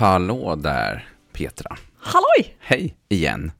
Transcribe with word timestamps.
Hallå 0.00 0.56
där, 0.56 1.08
Petra. 1.32 1.76
Halloj! 1.98 2.56
Hej 2.60 2.96
igen. 3.08 3.52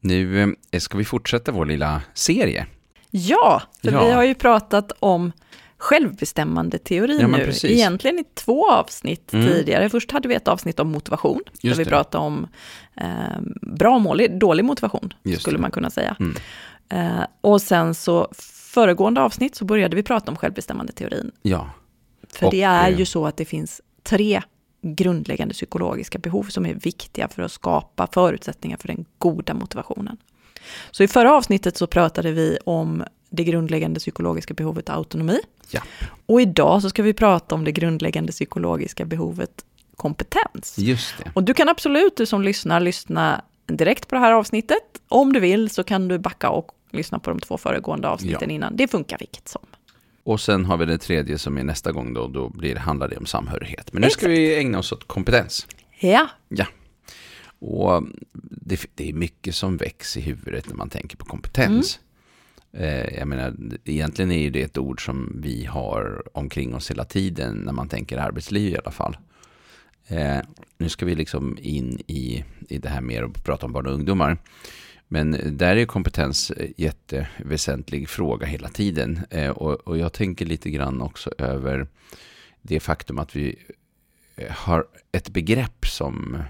Nu 0.00 0.42
eh, 0.70 0.78
ska 0.80 0.98
vi 0.98 1.04
fortsätta 1.04 1.52
vår 1.52 1.66
lilla 1.66 2.02
serie. 2.14 2.66
Ja, 3.10 3.62
för 3.82 3.92
Ja. 3.92 4.04
vi 4.04 4.10
har 4.12 4.24
ju 4.24 4.34
pratat 4.34 4.92
om 5.00 5.32
självbestämmandeteori 5.78 7.18
Ja, 7.20 7.28
men 7.28 7.40
nu. 7.40 7.46
precis. 7.46 7.70
Egentligen 7.70 8.18
i 8.18 8.24
två 8.34 8.70
avsnitt 8.70 9.32
Mm. 9.32 9.46
tidigare. 9.46 9.88
Först 9.90 10.10
hade 10.10 10.28
vi 10.28 10.34
ett 10.34 10.48
avsnitt 10.48 10.80
om 10.80 10.90
motivation, 10.92 11.40
där 11.46 11.68
Just 11.68 11.80
vi 11.80 11.84
det. 11.84 11.90
pratade 11.90 12.24
om 12.24 12.46
eh, 12.96 13.40
bra 13.62 13.98
mål, 13.98 14.20
dålig 14.30 14.64
motivation, 14.64 15.12
Just 15.22 15.40
skulle 15.42 15.56
det. 15.56 15.62
man 15.62 15.70
kunna 15.70 15.90
säga. 15.90 16.16
Mm. 16.20 16.36
Eh, 16.88 17.26
och 17.40 17.62
sen 17.62 17.94
så, 17.94 18.28
föregående 18.74 19.20
avsnitt 19.20 19.54
så 19.54 19.64
började 19.64 19.96
vi 19.96 20.02
prata 20.02 20.30
om 20.30 20.36
självbestämmandeteorin. 20.36 21.30
Ja, 21.42 21.70
För 22.34 22.46
Och, 22.46 22.52
det 22.52 22.62
är 22.62 22.90
eh, 22.92 22.98
ju 22.98 23.04
så 23.06 23.26
att 23.26 23.36
det 23.36 23.44
finns 23.44 23.80
tre 24.02 24.42
grundläggande 24.82 25.54
psykologiska 25.54 26.18
behov 26.18 26.44
som 26.44 26.66
är 26.66 26.74
viktiga 26.74 27.28
för 27.28 27.42
att 27.42 27.52
skapa 27.52 28.08
förutsättningar 28.12 28.76
för 28.76 28.88
den 28.88 29.04
goda 29.18 29.54
motivationen. 29.54 30.16
Så 30.90 31.02
i 31.02 31.08
förra 31.08 31.32
avsnittet 31.34 31.76
så 31.76 31.86
pratade 31.86 32.32
vi 32.32 32.58
om 32.64 33.04
det 33.30 33.44
grundläggande 33.44 34.00
psykologiska 34.00 34.54
behovet 34.54 34.90
autonomi. 34.90 35.40
Ja. 35.70 35.80
Och 36.26 36.40
idag 36.40 36.82
så 36.82 36.90
ska 36.90 37.02
vi 37.02 37.14
prata 37.14 37.54
om 37.54 37.64
det 37.64 37.72
grundläggande 37.72 38.32
psykologiska 38.32 39.04
behovet 39.04 39.64
kompetens. 39.96 40.78
just 40.78 41.14
det. 41.18 41.30
Och 41.34 41.42
du 41.42 41.54
kan 41.54 41.68
absolut, 41.68 42.16
du 42.16 42.26
som 42.26 42.42
lyssnar, 42.42 42.80
lyssna 42.80 43.42
direkt 43.66 44.08
på 44.08 44.14
det 44.14 44.20
här 44.20 44.32
avsnittet. 44.32 44.82
Om 45.08 45.32
du 45.32 45.40
vill 45.40 45.70
så 45.70 45.84
kan 45.84 46.08
du 46.08 46.18
backa 46.18 46.50
och 46.50 46.70
lyssna 46.90 47.18
på 47.18 47.30
de 47.30 47.40
två 47.40 47.58
föregående 47.58 48.08
avsnitten 48.08 48.50
Ja. 48.50 48.54
innan. 48.54 48.76
Det 48.76 48.88
funkar 48.88 49.18
vilket 49.18 49.48
som. 49.48 49.62
Och 50.24 50.40
sen 50.40 50.64
har 50.64 50.76
vi 50.76 50.84
det 50.84 50.98
tredje 50.98 51.38
som 51.38 51.58
är 51.58 51.64
nästa 51.64 51.92
gång 51.92 52.14
då, 52.14 52.28
då 52.28 52.48
blir, 52.48 52.76
handlar 52.76 53.08
det 53.08 53.16
om 53.16 53.26
samhörighet. 53.26 53.92
Men 53.92 54.02
nu 54.02 54.10
ska 54.10 54.28
vi 54.28 54.56
ägna 54.56 54.78
oss 54.78 54.92
åt 54.92 55.08
kompetens. 55.08 55.66
Ja, 56.00 56.28
Ja. 56.48 56.66
Och 57.64 58.02
det, 58.42 58.86
det 58.94 59.08
är 59.08 59.12
mycket 59.12 59.54
som 59.54 59.76
väcks 59.76 60.16
i 60.16 60.20
huvudet 60.20 60.68
när 60.68 60.76
man 60.76 60.88
tänker 60.90 61.16
på 61.16 61.24
kompetens. 61.24 62.00
Eh, 62.72 63.18
jag 63.18 63.28
menar, 63.28 63.54
egentligen 63.84 64.30
är 64.32 64.38
ju 64.38 64.50
det 64.50 64.62
ett 64.62 64.78
ord 64.78 65.04
som 65.04 65.40
vi 65.42 65.64
har 65.64 66.22
omkring 66.32 66.74
oss 66.74 66.90
hela 66.90 67.04
tiden 67.04 67.54
när 67.56 67.72
man 67.72 67.88
tänker 67.88 68.18
arbetsliv 68.18 68.72
i 68.72 68.78
alla 68.78 68.90
fall. 68.90 69.16
Eh, 70.06 70.38
nu 70.78 70.88
ska 70.88 71.06
vi 71.06 71.14
liksom 71.14 71.58
in 71.60 72.02
i, 72.06 72.44
i 72.68 72.78
det 72.78 72.88
här 72.88 73.00
mer 73.00 73.24
och 73.24 73.44
prata 73.44 73.66
om 73.66 73.72
barn 73.72 73.86
och 73.86 73.92
ungdomar. 73.92 74.38
Men 75.12 75.56
där 75.56 75.76
är 75.76 75.86
kompetens 75.86 76.52
en 76.56 76.74
jätteväsentlig 76.76 78.08
fråga 78.08 78.46
hela 78.46 78.68
tiden. 78.68 79.20
Eh, 79.30 79.50
och, 79.50 79.98
jag 79.98 80.12
tänker 80.12 80.46
lite 80.46 80.70
grann 80.70 81.02
också 81.02 81.30
över 81.38 81.86
det 82.62 82.80
faktum 82.80 83.18
att 83.18 83.36
vi 83.36 83.56
eh, 84.36 84.50
har 84.50 84.86
ett 85.12 85.28
begrepp 85.28 85.86
som 85.86 86.42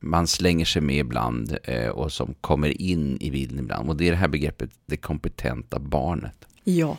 man 0.00 0.26
slänger 0.26 0.64
sig 0.64 0.82
med 0.82 0.96
ibland 0.96 1.58
eh, 1.64 1.88
och 1.88 2.12
som 2.12 2.34
kommer 2.40 2.82
in 2.82 3.18
i 3.20 3.30
bilden 3.30 3.58
ibland. 3.58 3.88
Och 3.88 3.96
det 3.96 4.06
är 4.06 4.10
det 4.10 4.16
här 4.16 4.28
begreppet 4.28 4.70
det 4.86 4.96
kompetenta 4.96 5.78
barnet. 5.78 6.46
ja. 6.64 6.96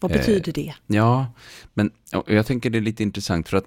Vad 0.00 0.10
Eh, 0.10 0.16
betyder 0.16 0.52
det? 0.52 0.74
Ja, 0.86 1.26
men 1.74 1.90
jag 2.26 2.46
tänker 2.46 2.70
det 2.70 2.78
är 2.78 2.82
lite 2.82 3.02
intressant 3.02 3.48
för 3.48 3.56
att 3.56 3.66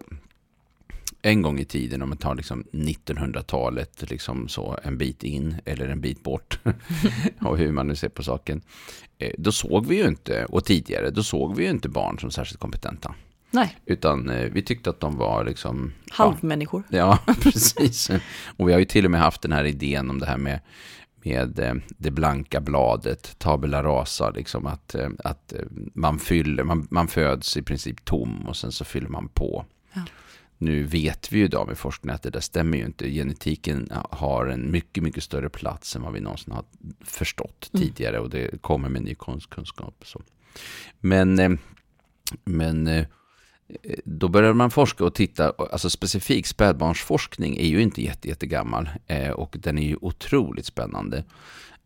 en 1.25 1.41
gång 1.41 1.59
i 1.59 1.65
tiden, 1.65 2.01
om 2.01 2.09
man 2.09 2.17
tar 2.17 2.35
liksom 2.35 2.63
1900-talet, 2.71 4.09
liksom 4.09 4.47
så 4.47 4.79
en 4.83 4.97
bit 4.97 5.23
in 5.23 5.55
eller 5.65 5.87
en 5.87 6.01
bit 6.01 6.23
bort, 6.23 6.59
och 7.41 7.57
hur 7.57 7.71
man 7.71 7.87
nu 7.87 7.95
ser 7.95 8.09
på 8.09 8.23
saken, 8.23 8.61
eh, 9.17 9.31
då 9.37 9.51
såg 9.51 9.87
vi 9.87 9.95
ju 9.95 10.07
inte, 10.07 10.45
och 10.45 10.65
tidigare, 10.65 11.09
då 11.09 11.23
såg 11.23 11.55
vi 11.55 11.63
ju 11.63 11.69
inte 11.69 11.89
barn 11.89 12.19
som 12.19 12.31
särskilt 12.31 12.59
kompetenta. 12.59 13.15
Nej, 13.51 13.77
Utan 13.85 14.29
eh, 14.29 14.49
vi 14.51 14.61
tyckte 14.61 14.89
att 14.89 14.99
de 14.99 15.17
var 15.17 15.45
liksom... 15.45 15.93
ja, 16.05 16.13
halvmänniskor. 16.15 16.83
Ja, 16.89 17.19
precis. 17.41 18.09
Och 18.57 18.69
vi 18.69 18.73
har 18.73 18.79
ju 18.79 18.85
till 18.85 19.05
och 19.05 19.11
med 19.11 19.21
haft 19.21 19.41
den 19.41 19.51
här 19.51 19.63
idén 19.63 20.09
om 20.09 20.19
det 20.19 20.25
här 20.25 20.37
med, 20.37 20.59
med 21.23 21.59
eh, 21.59 21.73
det 21.97 22.11
blanka 22.11 22.61
bladet, 22.61 23.39
tabula 23.39 23.83
rasa, 23.83 24.29
liksom 24.29 24.67
att, 24.67 24.95
att 25.23 25.53
man 25.93 26.19
fyller, 26.19 26.63
man, 26.63 26.87
man 26.91 27.07
föds 27.07 27.57
i 27.57 27.61
princip 27.61 28.05
tom 28.05 28.45
och 28.47 28.57
sen 28.57 28.71
så 28.71 28.85
fyller 28.85 29.09
man 29.09 29.27
på. 29.27 29.65
Ja. 29.93 30.01
Nu 30.57 30.83
vet 30.83 31.31
vi 31.31 31.39
ju 31.39 31.45
idag 31.45 31.67
med 31.67 31.77
forskning 31.77 32.13
att 32.15 32.23
det 32.23 32.29
där 32.29 32.39
stämmer 32.39 32.77
ju 32.77 32.85
inte. 32.85 33.09
Genetiken 33.09 33.91
har 34.09 34.45
en 34.45 34.71
mycket, 34.71 35.03
mycket 35.03 35.23
större 35.23 35.49
plats 35.49 35.95
än 35.95 36.01
vad 36.01 36.13
vi 36.13 36.19
någonsin 36.19 36.53
har 36.53 36.65
förstått 37.03 37.69
Mm. 37.73 37.87
tidigare 37.87 38.19
och 38.19 38.29
det 38.29 38.61
kommer 38.61 38.89
med 38.89 39.01
ny 39.01 39.15
kunskap. 39.49 40.03
Så. 40.05 40.21
Men, 40.99 41.39
eh, 41.39 41.51
men 42.45 42.87
eh, 42.87 43.05
då 44.05 44.27
började 44.27 44.53
man 44.53 44.71
forska 44.71 45.05
och 45.05 45.15
titta, 45.15 45.53
alltså 45.71 45.89
specifikt 45.89 46.47
spädbarnsforskning 46.47 47.57
är 47.57 47.67
ju 47.67 47.81
inte 47.81 48.01
jätte, 48.01 48.27
jättegammal 48.27 48.89
eh, 49.07 49.29
och 49.29 49.55
den 49.59 49.77
är 49.77 49.87
ju 49.87 49.97
otroligt 50.01 50.65
spännande. 50.65 51.23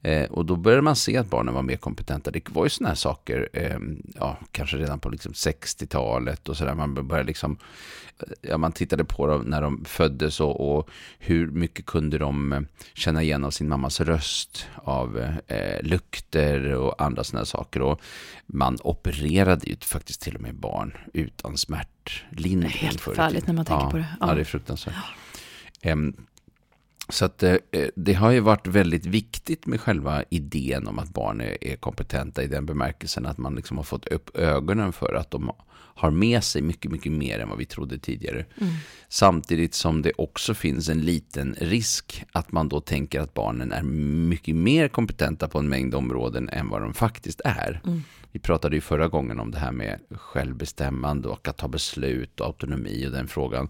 Eh, 0.01 0.31
och 0.31 0.45
då 0.45 0.55
började 0.55 0.81
man 0.81 0.95
se 0.95 1.17
att 1.17 1.29
barnen 1.29 1.53
var 1.53 1.63
mer 1.63 1.77
kompetenta. 1.77 2.31
Det 2.31 2.49
var 2.49 2.63
ju 2.63 2.69
sådana 2.69 2.89
här 2.89 2.95
saker, 2.95 3.49
eh, 3.53 3.77
ja, 4.15 4.37
kanske 4.51 4.77
redan 4.77 4.99
på 4.99 5.09
liksom 5.09 5.33
60-talet 5.33 6.49
och 6.49 6.57
sådär. 6.57 6.75
Man 6.75 7.07
började 7.07 7.27
liksom, 7.27 7.57
ja, 8.41 8.57
man 8.57 8.71
tittade 8.71 9.03
på 9.03 9.27
dem 9.27 9.41
när 9.41 9.61
de 9.61 9.85
föddes 9.85 10.39
och, 10.39 10.77
och 10.77 10.89
hur 11.19 11.47
mycket 11.47 11.85
kunde 11.85 12.17
de 12.17 12.53
eh, 12.53 12.61
känna 12.93 13.23
igen 13.23 13.45
av 13.45 13.51
sin 13.51 13.69
mammas 13.69 14.01
röst, 14.01 14.67
av 14.75 15.17
eh, 15.47 15.83
lukter 15.83 16.73
och 16.73 17.01
andra 17.01 17.23
sådana 17.23 17.45
saker. 17.45 17.81
Och 17.81 18.01
man 18.45 18.77
opererade 18.83 19.69
ju 19.69 19.75
faktiskt 19.75 20.21
till 20.21 20.35
och 20.35 20.41
med 20.41 20.55
barn 20.55 20.97
utan 21.13 21.57
smärtlindring. 21.57 22.71
Det 22.71 22.77
är 22.77 22.87
helt 22.87 23.01
förfärligt 23.01 23.47
när 23.47 23.53
man 23.53 23.65
tänker 23.65 23.85
ja, 23.85 23.91
på 23.91 23.97
det. 23.97 24.07
Ja. 24.19 24.27
Ja. 24.27 24.33
det 24.33 24.41
är 24.41 24.45
fruktansvärt. 24.45 24.95
Em, 25.81 26.15
så 27.09 27.25
att 27.25 27.43
eh, 27.43 27.55
det 27.95 28.13
har 28.13 28.31
ju 28.31 28.39
varit 28.39 28.67
väldigt 28.67 29.05
viktigt 29.05 29.65
med 29.65 29.81
själva 29.81 30.23
idén 30.29 30.87
om 30.87 30.99
att 30.99 31.09
barn 31.09 31.41
är, 31.41 31.63
är 31.63 31.75
kompetenta 31.75 32.43
i 32.43 32.47
den 32.47 32.65
bemärkelsen 32.65 33.25
att 33.25 33.37
man 33.37 33.55
liksom 33.55 33.77
har 33.77 33.83
fått 33.83 34.07
upp 34.07 34.37
ögonen 34.37 34.93
för 34.93 35.13
att 35.13 35.31
de 35.31 35.51
har 35.99 36.11
med 36.11 36.43
sig 36.43 36.61
mycket, 36.61 36.91
mycket 36.91 37.11
mer 37.11 37.39
än 37.39 37.49
vad 37.49 37.57
vi 37.57 37.65
trodde 37.65 37.97
tidigare. 37.97 38.45
Mm. 38.61 38.73
Samtidigt 39.09 39.73
som 39.73 40.01
det 40.01 40.11
också 40.17 40.53
finns 40.53 40.89
en 40.89 41.01
liten 41.01 41.55
risk 41.59 42.23
att 42.31 42.51
man 42.51 42.69
då 42.69 42.79
tänker 42.79 43.19
att 43.19 43.33
barnen 43.33 43.71
är 43.71 43.83
mycket 43.83 44.55
mer 44.55 44.87
kompetenta 44.87 45.47
på 45.47 45.59
en 45.59 45.69
mängd 45.69 45.95
områden 45.95 46.49
än 46.49 46.69
vad 46.69 46.81
de 46.81 46.93
faktiskt 46.93 47.41
är. 47.45 47.81
Mm. 47.85 48.03
Vi 48.31 48.39
pratade 48.39 48.75
ju 48.75 48.81
förra 48.81 49.07
gången 49.07 49.39
om 49.39 49.51
det 49.51 49.57
här 49.57 49.71
med 49.71 49.99
självbestämmande 50.11 51.27
och 51.27 51.47
att 51.47 51.57
ta 51.57 51.67
beslut 51.67 52.39
och 52.39 52.47
autonomi 52.47 53.07
och 53.07 53.11
den 53.11 53.27
frågan. 53.27 53.69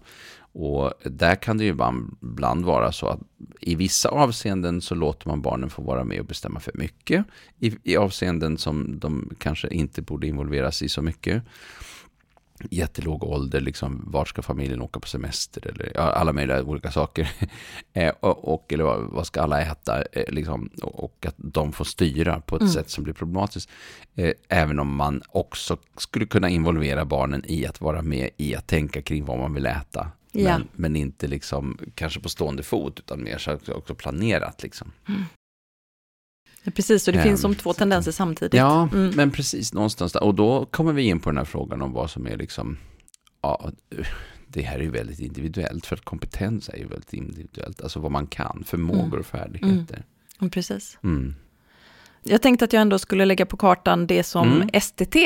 Och 0.52 0.92
där 1.04 1.34
kan 1.34 1.58
det 1.58 1.64
ju 1.64 1.70
ibland 1.70 2.64
vara 2.64 2.92
så 2.92 3.08
att 3.08 3.20
i 3.60 3.74
vissa 3.74 4.08
avseenden 4.08 4.80
så 4.80 4.94
låter 4.94 5.28
man 5.28 5.42
barnen 5.42 5.70
få 5.70 5.82
vara 5.82 6.04
med 6.04 6.20
och 6.20 6.26
bestämma 6.26 6.60
för 6.60 6.72
mycket. 6.74 7.24
I, 7.58 7.76
i 7.82 7.96
avseenden 7.96 8.58
som 8.58 8.98
de 8.98 9.30
kanske 9.38 9.68
inte 9.68 10.02
borde 10.02 10.26
involveras 10.26 10.82
i 10.82 10.88
så 10.88 11.02
mycket. 11.02 11.42
Jättelåg 12.70 13.24
ålder, 13.24 13.60
liksom, 13.60 14.04
vart 14.06 14.28
ska 14.28 14.42
familjen 14.42 14.82
åka 14.82 15.00
på 15.00 15.08
semester? 15.08 15.66
Eller 15.66 15.98
alla 15.98 16.32
möjliga 16.32 16.62
olika 16.62 16.90
saker. 16.90 17.30
eh, 17.92 18.12
och, 18.20 18.54
och, 18.54 18.72
eller 18.72 18.84
vad, 18.84 19.00
vad 19.00 19.26
ska 19.26 19.42
alla 19.42 19.62
äta? 19.62 20.02
Eh, 20.12 20.24
liksom, 20.28 20.70
och, 20.82 21.26
att 21.26 21.34
de 21.36 21.72
får 21.72 21.84
styra 21.84 22.40
på 22.40 22.56
ett 22.56 22.60
Mm. 22.62 22.72
sätt 22.72 22.90
som 22.90 23.04
blir 23.04 23.14
problematiskt. 23.14 23.70
Eh, 24.14 24.32
även 24.48 24.78
om 24.78 24.96
man 24.96 25.22
också 25.28 25.76
skulle 25.96 26.26
kunna 26.26 26.48
involvera 26.48 27.04
barnen 27.04 27.44
i 27.46 27.66
att 27.66 27.80
vara 27.80 28.02
med 28.02 28.30
i 28.36 28.54
att 28.54 28.66
tänka 28.66 29.02
kring 29.02 29.24
vad 29.24 29.38
man 29.38 29.54
vill 29.54 29.66
äta. 29.66 30.10
Ja. 30.32 30.42
Men, 30.42 30.68
men 30.72 30.96
inte 30.96 31.26
liksom 31.26 31.78
kanske 31.94 32.20
på 32.20 32.28
stående 32.28 32.62
fot 32.62 32.98
utan 32.98 33.22
mer 33.22 33.58
också 33.74 33.94
planerat. 33.94 34.62
Liksom. 34.62 34.92
Ja, 35.06 35.14
Precis, 36.74 37.04
så 37.04 37.10
det 37.10 37.18
Ehm, 37.18 37.24
finns 37.24 37.40
som 37.40 37.54
två 37.54 37.62
så 37.62 37.70
att- 37.70 37.76
tendenser 37.76 38.12
samtidigt. 38.12 38.54
Ja, 38.54 38.88
Mm. 38.92 39.10
men 39.16 39.30
precis 39.30 39.72
någonstans 39.74 40.12
där. 40.12 40.22
Och 40.22 40.34
då 40.34 40.66
kommer 40.66 40.92
vi 40.92 41.02
in 41.02 41.20
på 41.20 41.30
den 41.30 41.36
här 41.38 41.44
frågan 41.44 41.82
om 41.82 41.92
vad 41.92 42.10
som 42.10 42.26
är 42.26 42.36
liksom, 42.36 42.76
ja, 43.42 43.70
det 44.46 44.62
här 44.62 44.78
är 44.78 44.82
ju 44.82 44.90
väldigt 44.90 45.20
individuellt 45.20 45.86
för 45.86 45.96
att 45.96 46.04
kompetens 46.04 46.68
är 46.68 46.76
ju 46.76 46.86
väldigt 46.86 47.12
individuellt. 47.12 47.80
Alltså 47.82 48.00
vad 48.00 48.12
man 48.12 48.26
kan, 48.26 48.64
förmågor 48.66 49.04
Mm. 49.06 49.20
och 49.20 49.26
färdigheter. 49.26 50.04
Mm, 50.40 50.50
Precis. 50.50 50.98
Mm. 51.04 51.34
Jag 52.22 52.42
tänkte 52.42 52.64
att 52.64 52.72
jag 52.72 52.80
ändå 52.82 52.98
skulle 52.98 53.24
lägga 53.24 53.46
på 53.46 53.56
kartan 53.56 54.06
det 54.06 54.22
som 54.22 54.52
Mm. 54.52 54.68
STT, 54.72 55.16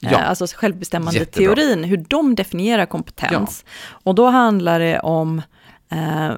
Ja. 0.00 0.10
eh, 0.10 0.28
alltså 0.30 0.46
självbestämmandeteorin, 0.56 1.84
hur 1.84 1.96
de 2.08 2.34
definierar 2.34 2.86
kompetens. 2.86 3.64
Och 3.86 4.14
då 4.14 4.26
handlar 4.26 4.80
det 4.80 4.98
om 5.00 5.42
eh, 5.88 6.30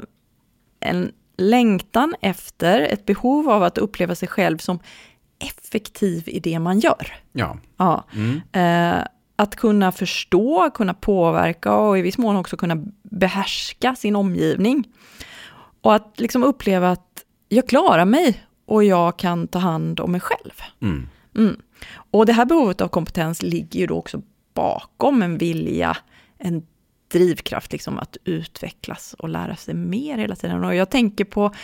en 0.80 1.12
längtan 1.38 2.14
efter, 2.20 2.80
ett 2.80 3.06
behov 3.06 3.50
av 3.50 3.62
att 3.62 3.78
uppleva 3.78 4.14
sig 4.14 4.28
själv 4.28 4.58
som 4.58 4.78
effektiv 5.38 6.22
i 6.26 6.40
det 6.40 6.58
man 6.58 6.80
gör. 6.80 7.14
Ja. 7.32 7.58
Ja. 7.76 8.04
Mm. 8.14 8.40
Eh, 8.52 9.04
att 9.36 9.56
kunna 9.56 9.92
förstå, 9.92 10.70
kunna 10.74 10.94
påverka 10.94 11.74
och 11.74 11.98
i 11.98 12.02
viss 12.02 12.18
mån 12.18 12.36
också 12.36 12.56
kunna 12.56 12.84
behärska 13.02 13.94
sin 13.94 14.16
omgivning. 14.16 14.84
Och 15.80 15.94
att 15.94 16.20
liksom 16.20 16.42
uppleva 16.42 16.90
att 16.90 17.24
jag 17.48 17.68
klarar 17.68 18.04
mig 18.04 18.44
och 18.66 18.84
jag 18.84 19.16
kan 19.16 19.48
ta 19.48 19.58
hand 19.58 20.00
om 20.00 20.12
mig 20.12 20.20
själv. 20.20 20.52
Mm. 20.80 21.08
Mm. 21.36 21.56
Och 22.10 22.26
det 22.26 22.32
här 22.32 22.44
behovet 22.44 22.80
av 22.80 22.88
kompetens 22.88 23.42
ligger 23.42 23.80
ju 23.80 23.86
då 23.86 23.96
också 23.96 24.22
bakom 24.54 25.22
en 25.22 25.38
vilja, 25.38 25.96
en 26.38 26.66
drivkraft 27.08 27.72
liksom 27.72 27.98
att 27.98 28.16
utvecklas 28.24 29.14
och 29.18 29.28
lära 29.28 29.56
sig 29.56 29.74
mer 29.74 30.18
hela 30.18 30.36
tiden. 30.36 30.64
Och 30.64 30.74
jag 30.74 30.90
tänker 30.90 31.24
på, 31.24 31.54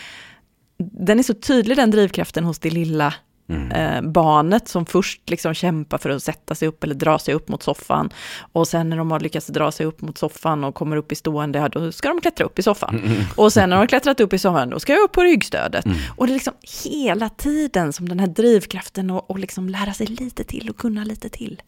den 0.78 1.18
är 1.18 1.22
så 1.22 1.34
tydlig 1.34 1.76
den 1.76 1.90
drivkraften 1.90 2.44
hos 2.44 2.58
det 2.58 2.70
lilla 2.70 3.14
Mm. 3.48 3.70
Eh, 3.72 4.10
barnet 4.10 4.68
som 4.68 4.86
först 4.86 5.30
liksom 5.30 5.54
kämpar 5.54 5.98
för 5.98 6.10
att 6.10 6.22
sätta 6.22 6.54
sig 6.54 6.68
upp 6.68 6.84
eller 6.84 6.94
dra 6.94 7.18
sig 7.18 7.34
upp 7.34 7.48
mot 7.48 7.62
soffan. 7.62 8.10
Och 8.52 8.68
sen 8.68 8.90
när 8.90 8.96
de 8.96 9.10
har 9.10 9.20
lyckats 9.20 9.46
dra 9.46 9.72
sig 9.72 9.86
upp 9.86 10.00
mot 10.00 10.18
soffan 10.18 10.64
och 10.64 10.74
kommer 10.74 10.96
upp 10.96 11.12
i 11.12 11.14
stående, 11.14 11.68
då 11.72 11.92
ska 11.92 12.08
de 12.08 12.20
klättra 12.20 12.46
upp 12.46 12.58
i 12.58 12.62
soffan. 12.62 12.98
Mm. 12.98 13.22
Och 13.36 13.52
sen 13.52 13.68
när 13.68 13.76
de 13.76 13.80
har 13.80 13.86
klättrat 13.86 14.20
upp 14.20 14.32
i 14.32 14.38
soffan, 14.38 14.70
då 14.70 14.80
ska 14.80 14.92
jag 14.92 15.02
upp 15.02 15.12
på 15.12 15.22
ryggstödet. 15.22 15.84
Mm. 15.84 15.98
Och 16.16 16.26
det 16.26 16.32
är 16.32 16.34
liksom 16.34 16.54
hela 16.84 17.28
tiden 17.28 17.92
som 17.92 18.08
den 18.08 18.20
här 18.20 18.26
drivkraften 18.26 19.10
och, 19.10 19.30
och 19.30 19.38
liksom 19.38 19.68
lära 19.68 19.94
sig 19.94 20.06
lite 20.06 20.44
till 20.44 20.70
och 20.70 20.76
kunna 20.76 21.04
lite 21.04 21.28
till. 21.28 21.62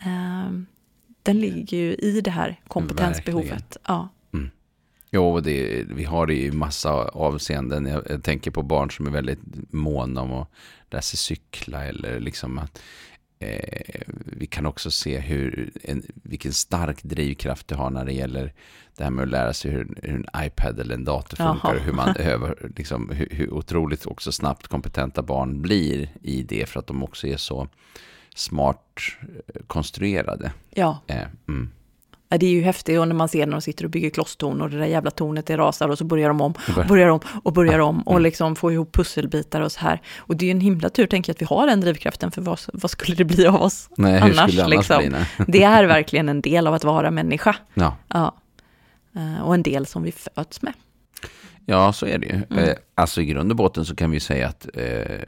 Eh, 0.00 0.50
den 1.24 1.40
ligger 1.40 1.76
ju 1.76 1.94
i 1.94 2.20
det 2.20 2.30
här 2.30 2.60
kompetensbehovet. 2.68 3.50
Verkligen. 3.50 3.82
Ja. 3.86 4.08
Jo, 5.14 5.40
det, 5.40 5.84
vi 5.88 6.04
har 6.04 6.26
det 6.26 6.34
i 6.34 6.52
massa 6.52 6.92
avseenden. 6.92 7.86
Jag, 7.86 8.02
jag, 8.08 8.22
tänker 8.22 8.50
på 8.50 8.62
barn 8.62 8.90
som 8.90 9.06
är 9.06 9.10
väldigt 9.10 9.38
måna 9.70 10.20
om 10.20 10.32
att 10.32 10.48
lära 10.90 11.02
sig 11.02 11.18
cykla 11.18 11.84
eller 11.84 12.20
liksom 12.20 12.58
att 12.58 12.82
eh, 13.38 14.00
vi 14.26 14.46
kan 14.46 14.66
också 14.66 14.90
se 14.90 15.18
hur, 15.18 15.70
en, 15.82 16.02
vilken 16.14 16.52
stark 16.52 17.02
drivkraft 17.02 17.68
det 17.68 17.74
har 17.74 17.90
när 17.90 18.04
det 18.04 18.12
gäller 18.12 18.52
det 18.96 19.04
här 19.04 19.10
med 19.10 19.22
att 19.22 19.30
lära 19.30 19.52
sig 19.52 19.70
hur, 19.70 19.98
hur 20.02 20.14
en 20.14 20.46
iPad 20.46 20.80
eller 20.80 20.94
en 20.94 21.04
dator 21.04 21.36
funkar. 21.36 21.78
Hur, 21.78 21.92
man 21.92 22.16
över, 22.18 22.70
liksom, 22.76 23.10
hur, 23.10 23.28
hur 23.30 23.54
otroligt 23.54 24.06
också 24.06 24.32
snabbt 24.32 24.68
kompetenta 24.68 25.22
barn 25.22 25.62
blir 25.62 26.08
i 26.22 26.42
det 26.42 26.68
för 26.68 26.80
att 26.80 26.86
de 26.86 27.02
också 27.02 27.26
är 27.26 27.36
så 27.36 27.68
smart 28.34 28.98
eh, 29.20 29.62
konstruerade. 29.66 30.52
Ja. 30.70 30.98
Eh, 31.06 31.22
mm. 31.48 31.70
Det 32.28 32.46
är 32.46 32.50
ju 32.50 32.62
häftigt 32.62 32.98
och 32.98 33.08
när 33.08 33.14
man 33.14 33.28
ser 33.28 33.46
när 33.46 33.52
de 33.52 33.60
sitter 33.60 33.84
och 33.84 33.90
bygger 33.90 34.10
klosstorn 34.10 34.60
och 34.60 34.70
det 34.70 34.78
där 34.78 34.86
jävla 34.86 35.10
tornet 35.10 35.46
det 35.46 35.56
rasar 35.56 35.88
och 35.88 35.98
så 35.98 36.04
börjar 36.04 36.28
de 36.28 36.40
om, 36.40 36.54
och 36.78 36.86
börjar 36.86 37.08
om 37.08 37.20
och 37.42 37.52
börjar 37.52 37.78
om 37.78 38.02
och 38.02 38.12
mm. 38.12 38.22
liksom 38.22 38.56
får 38.56 38.72
ihop 38.72 38.92
pusselbitar 38.92 39.60
och 39.60 39.72
så 39.72 39.80
här. 39.80 40.00
Och 40.16 40.36
det 40.36 40.44
är 40.44 40.46
ju 40.46 40.50
en 40.50 40.60
himla 40.60 40.88
tur, 40.88 41.06
tänker 41.06 41.30
jag, 41.30 41.34
att 41.34 41.42
vi 41.42 41.46
har 41.46 41.66
den 41.66 41.80
drivkraften, 41.80 42.30
för 42.30 42.42
vad, 42.42 42.60
vad 42.72 42.90
skulle 42.90 43.16
det 43.16 43.24
bli 43.24 43.46
av 43.46 43.62
oss 43.62 43.88
nej, 43.96 44.20
annars? 44.20 44.58
Annars 44.58 44.68
liksom? 44.68 44.98
bli, 44.98 45.44
det 45.46 45.62
är 45.62 45.84
verkligen 45.84 46.28
en 46.28 46.40
del 46.40 46.66
av 46.66 46.74
att 46.74 46.84
vara 46.84 47.10
människa. 47.10 47.56
Ja. 47.74 47.96
ja. 48.08 48.34
Eh, 49.16 49.42
och 49.42 49.54
en 49.54 49.62
del 49.62 49.86
som 49.86 50.02
vi 50.02 50.12
föds 50.12 50.62
med. 50.62 50.72
Ja, 51.66 51.92
så 51.92 52.06
är 52.06 52.18
det 52.18 52.26
ju. 52.26 52.42
Mm. 52.50 52.64
Eh, 52.64 52.74
alltså 52.94 53.20
i 53.20 53.24
grund 53.24 53.50
och 53.50 53.56
botten 53.56 53.84
så 53.84 53.96
kan 53.96 54.10
vi 54.10 54.20
säga 54.20 54.48
att 54.48 54.66
eh, 54.74 55.20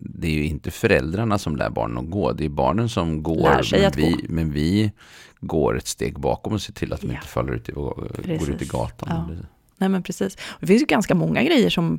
det 0.00 0.28
är 0.28 0.34
ju 0.34 0.44
inte 0.44 0.70
föräldrarna 0.70 1.38
som 1.38 1.56
lär 1.56 1.70
barnen 1.70 1.98
att 1.98 2.10
gå. 2.10 2.32
Det 2.32 2.44
är 2.44 2.48
barnen 2.48 2.88
som 2.88 3.22
går. 3.22 3.42
Lär 3.42 3.62
sig 3.62 3.78
men, 3.78 3.88
att 3.88 3.96
vi, 3.96 4.10
gå. 4.10 4.18
men 4.28 4.52
vi 4.52 4.92
går 5.40 5.76
ett 5.76 5.86
steg 5.86 6.20
bakom 6.20 6.52
och 6.52 6.62
ser 6.62 6.72
till 6.72 6.92
att 6.92 7.00
de 7.00 7.06
ja. 7.06 7.14
inte 7.14 7.26
faller 7.26 7.52
ut 7.52 7.68
i, 7.68 7.72
går 7.72 8.50
ut 8.50 8.62
i 8.62 8.66
gatan. 8.66 9.08
Ja. 9.10 9.46
Nej 9.78 9.88
men 9.88 10.02
precis. 10.02 10.36
Det 10.60 10.66
finns 10.66 10.82
ju 10.82 10.86
ganska 10.86 11.14
många 11.14 11.42
grejer 11.42 11.70
som 11.70 11.98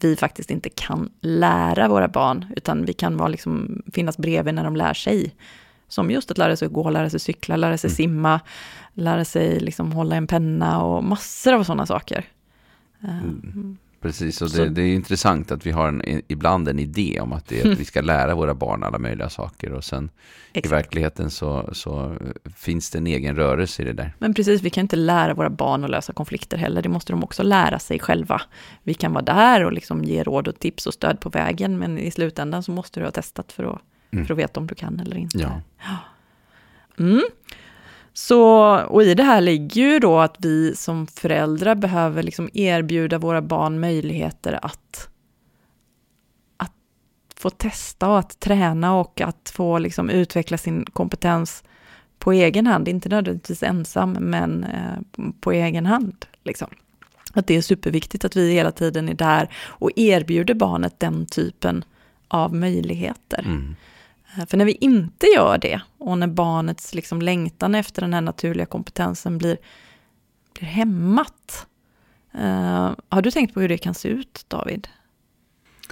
vi 0.00 0.16
faktiskt 0.16 0.50
inte 0.50 0.68
kan 0.68 1.10
lära 1.20 1.88
våra 1.88 2.08
barn, 2.08 2.46
utan 2.56 2.84
vi 2.84 2.92
kan 2.92 3.16
vara 3.16 3.28
liksom, 3.28 3.82
finnas 3.92 4.18
bredvid 4.18 4.54
när 4.54 4.64
de 4.64 4.76
lär 4.76 4.94
sig. 4.94 5.34
Som 5.88 6.10
just 6.10 6.30
att 6.30 6.38
lära 6.38 6.56
sig 6.56 6.68
gå, 6.68 6.90
lära 6.90 7.10
sig 7.10 7.20
cykla, 7.20 7.56
lära 7.56 7.78
sig 7.78 7.88
mm. 7.88 7.96
simma, 7.96 8.40
lära 8.92 9.24
sig 9.24 9.60
liksom 9.60 9.92
hålla 9.92 10.16
en 10.16 10.26
penna 10.26 10.82
och 10.82 11.04
massor 11.04 11.52
av 11.52 11.64
sådana 11.64 11.86
saker. 11.86 12.24
Mm. 13.04 13.42
mm. 13.54 13.78
Precis, 14.00 14.42
och 14.42 14.50
det, 14.50 14.68
det, 14.68 14.82
är 14.82 14.94
intressant 14.94 15.52
att 15.52 15.66
vi 15.66 15.70
har 15.70 15.88
en, 15.88 16.22
ibland 16.28 16.68
en 16.68 16.78
idé 16.78 17.20
om 17.20 17.32
att, 17.32 17.46
det, 17.46 17.60
att 17.60 17.78
vi 17.78 17.84
ska 17.84 18.00
lära 18.00 18.34
våra 18.34 18.54
barn 18.54 18.84
alla 18.84 18.98
möjliga 18.98 19.28
saker 19.28 19.72
och 19.72 19.84
sen 19.84 20.10
Exakt. 20.52 20.66
i 20.66 20.68
verkligheten 20.68 21.30
så, 21.30 21.68
så, 21.72 22.16
finns 22.56 22.90
det 22.90 22.98
en 22.98 23.06
egen 23.06 23.36
rörelse 23.36 23.82
i 23.82 23.84
det 23.84 23.92
där. 23.92 24.14
Men 24.18 24.34
precis, 24.34 24.62
vi 24.62 24.70
kan 24.70 24.82
inte 24.82 24.96
lära 24.96 25.34
våra 25.34 25.50
barn 25.50 25.84
att 25.84 25.90
lösa 25.90 26.12
konflikter 26.12 26.56
heller, 26.56 26.82
det 26.82 26.88
måste 26.88 27.12
de 27.12 27.24
också 27.24 27.42
lära 27.42 27.78
sig 27.78 27.98
själva. 27.98 28.42
Vi 28.82 28.94
kan 28.94 29.12
vara 29.12 29.24
där 29.24 29.64
och 29.64 29.72
liksom 29.72 30.04
ge 30.04 30.22
råd 30.22 30.48
och 30.48 30.58
tips 30.58 30.86
och 30.86 30.94
stöd 30.94 31.20
på 31.20 31.28
vägen, 31.28 31.78
men 31.78 31.98
i 31.98 32.10
slutändan 32.10 32.62
så 32.62 32.72
måste 32.72 33.00
du 33.00 33.06
ha 33.06 33.10
testat 33.10 33.52
för 33.52 33.64
att, 33.64 33.80
mm. 34.10 34.26
för 34.26 34.34
att 34.34 34.38
veta 34.38 34.60
om 34.60 34.66
du 34.66 34.74
kan 34.74 35.00
eller 35.00 35.16
inte. 35.16 35.38
Ja. 35.38 35.60
Mm. 36.98 37.22
Så, 38.18 38.74
och 38.80 39.02
i 39.02 39.14
det 39.14 39.22
här 39.22 39.40
ligger 39.40 39.82
ju 39.82 39.98
då 39.98 40.18
att 40.18 40.36
vi 40.38 40.76
som 40.76 41.06
föräldrar 41.06 41.74
behöver 41.74 42.22
liksom 42.22 42.50
erbjuda 42.54 43.18
våra 43.18 43.42
barn 43.42 43.80
möjligheter 43.80 44.58
att, 44.62 45.08
att 46.56 46.72
få 47.36 47.50
testa 47.50 48.08
och 48.08 48.18
att 48.18 48.40
träna 48.40 48.94
och 48.94 49.20
att 49.20 49.52
få 49.54 49.78
liksom 49.78 50.10
utveckla 50.10 50.58
sin 50.58 50.84
kompetens 50.84 51.64
på 52.18 52.32
egen 52.32 52.66
hand, 52.66 52.88
inte 52.88 53.08
nödvändigtvis 53.08 53.62
ensam, 53.62 54.12
men 54.12 54.64
eh, 54.64 55.24
på 55.40 55.52
egen 55.52 55.86
hand. 55.86 56.26
Liksom. 56.44 56.68
Att 57.32 57.46
det 57.46 57.56
är 57.56 57.62
superviktigt 57.62 58.24
att 58.24 58.36
vi 58.36 58.52
hela 58.52 58.72
tiden 58.72 59.08
är 59.08 59.14
där 59.14 59.48
och 59.56 59.90
erbjuder 59.96 60.54
barnet 60.54 61.00
den 61.00 61.26
typen 61.26 61.84
av 62.28 62.54
möjligheter. 62.54 63.42
Mm. 63.46 63.76
Eh, 64.36 64.46
för 64.46 64.56
när 64.56 64.64
vi 64.64 64.72
inte 64.72 65.26
gör 65.26 65.58
det 65.58 65.80
och 65.98 66.18
när 66.18 66.26
barnets 66.26 66.94
liksom 66.94 67.22
längtan 67.22 67.74
efter 67.74 68.02
den 68.02 68.14
här 68.14 68.20
naturliga 68.20 68.66
kompetensen 68.66 69.38
blir, 69.38 69.56
blir 70.58 70.68
hämmat. 70.68 71.66
Uh, 72.34 72.90
har 73.08 73.22
du 73.22 73.30
tänkt 73.30 73.54
på 73.54 73.60
hur 73.60 73.68
det 73.68 73.78
kan 73.78 73.94
se 73.94 74.08
ut, 74.08 74.44
David? 74.48 74.88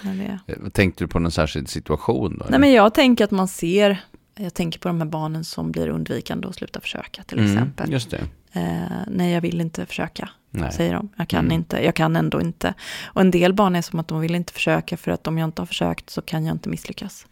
Det... 0.02 0.38
Eh, 0.46 0.68
tänkte 0.72 1.04
du 1.04 1.08
på 1.08 1.18
någon 1.18 1.32
särskild 1.32 1.68
situation? 1.68 2.38
Då, 2.38 2.46
Nej, 2.48 2.60
men 2.60 2.72
jag 2.72 2.94
tänker 2.94 3.24
att 3.24 3.30
man 3.30 3.48
ser, 3.48 4.04
jag 4.34 4.54
tänker 4.54 4.78
på 4.78 4.88
de 4.88 5.00
här 5.00 5.08
barnen 5.08 5.44
som 5.44 5.72
blir 5.72 5.88
undvikande 5.88 6.46
och 6.46 6.54
slutar 6.54 6.80
försöka 6.80 7.22
till 7.22 7.38
mm, 7.38 7.52
exempel. 7.52 7.92
Just 7.92 8.10
det. 8.10 8.20
Uh, 8.56 8.98
nej, 9.06 9.32
jag 9.32 9.40
vill 9.40 9.60
inte 9.60 9.86
försöka, 9.86 10.28
nej. 10.50 10.72
säger 10.72 10.94
de. 10.94 11.08
Jag 11.16 11.28
kan 11.28 11.44
mm. 11.44 11.52
inte, 11.52 11.84
jag 11.84 11.94
kan 11.94 12.16
ändå 12.16 12.40
inte. 12.40 12.74
Och 13.04 13.20
en 13.20 13.30
del 13.30 13.52
barn 13.52 13.76
är 13.76 13.82
som 13.82 13.98
att 13.98 14.08
de 14.08 14.20
vill 14.20 14.34
inte 14.34 14.52
försöka 14.52 14.96
för 14.96 15.10
att 15.10 15.26
om 15.26 15.38
jag 15.38 15.48
inte 15.48 15.62
har 15.62 15.66
försökt 15.66 16.10
så 16.10 16.22
kan 16.22 16.46
jag 16.46 16.54
inte 16.54 16.68
misslyckas. 16.68 17.26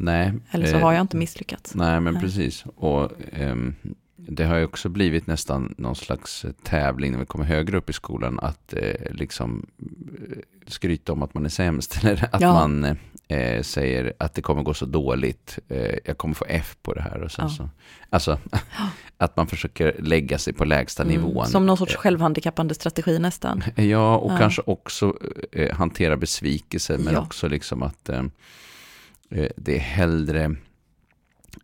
Nej. 0.00 0.32
Eller 0.50 0.66
så 0.66 0.78
har 0.78 0.92
jag 0.92 1.00
inte 1.00 1.16
misslyckats. 1.16 1.74
Nej, 1.74 2.00
men 2.00 2.14
nej. 2.14 2.22
precis. 2.22 2.64
Och 2.76 3.12
um, 3.40 3.74
det 4.16 4.44
har 4.44 4.56
ju 4.56 4.64
också 4.64 4.88
blivit 4.88 5.26
nästan 5.26 5.74
någon 5.78 5.96
slags 5.96 6.46
tävling 6.62 7.12
när 7.12 7.18
vi 7.18 7.26
kommer 7.26 7.44
högre 7.44 7.76
upp 7.76 7.90
i 7.90 7.92
skolan. 7.92 8.38
Att 8.42 8.72
eh, 8.72 9.10
liksom 9.10 9.66
eh, 9.78 10.38
skryta 10.66 11.12
om 11.12 11.22
att 11.22 11.34
man 11.34 11.44
är 11.44 11.48
sämst. 11.48 11.98
Eller 12.04 12.28
att 12.32 12.40
ja. 12.40 12.52
man 12.52 12.84
eh, 13.28 13.62
säger 13.62 14.12
att 14.18 14.34
det 14.34 14.42
kommer 14.42 14.62
gå 14.62 14.74
så 14.74 14.86
dåligt. 14.86 15.58
Eh, 15.68 15.94
jag 16.04 16.18
kommer 16.18 16.34
få 16.34 16.44
F 16.48 16.76
på 16.82 16.94
det 16.94 17.02
här. 17.02 17.22
Och 17.22 17.32
sen 17.32 17.44
ja. 17.44 17.54
så, 17.54 17.68
alltså, 18.10 18.38
att 19.18 19.36
man 19.36 19.46
försöker 19.46 19.96
lägga 19.98 20.38
sig 20.38 20.52
på 20.52 20.64
lägsta 20.64 21.02
mm. 21.02 21.14
nivån. 21.14 21.46
Som 21.46 21.66
någon 21.66 21.76
sorts 21.76 21.96
självhandikappande 21.96 22.74
strategi 22.74 23.18
nästan. 23.18 23.62
Ja, 23.76 24.16
och 24.16 24.32
ja. 24.32 24.38
kanske 24.38 24.62
också 24.66 25.14
eh, 25.52 25.76
hantera 25.76 26.16
besvikelse. 26.16 26.98
Men 26.98 27.16
också 27.16 27.48
liksom 27.48 27.82
att 27.82 28.08
Eh, 28.08 28.22
det 29.56 29.76
är 29.76 29.80
hellre 29.80 30.56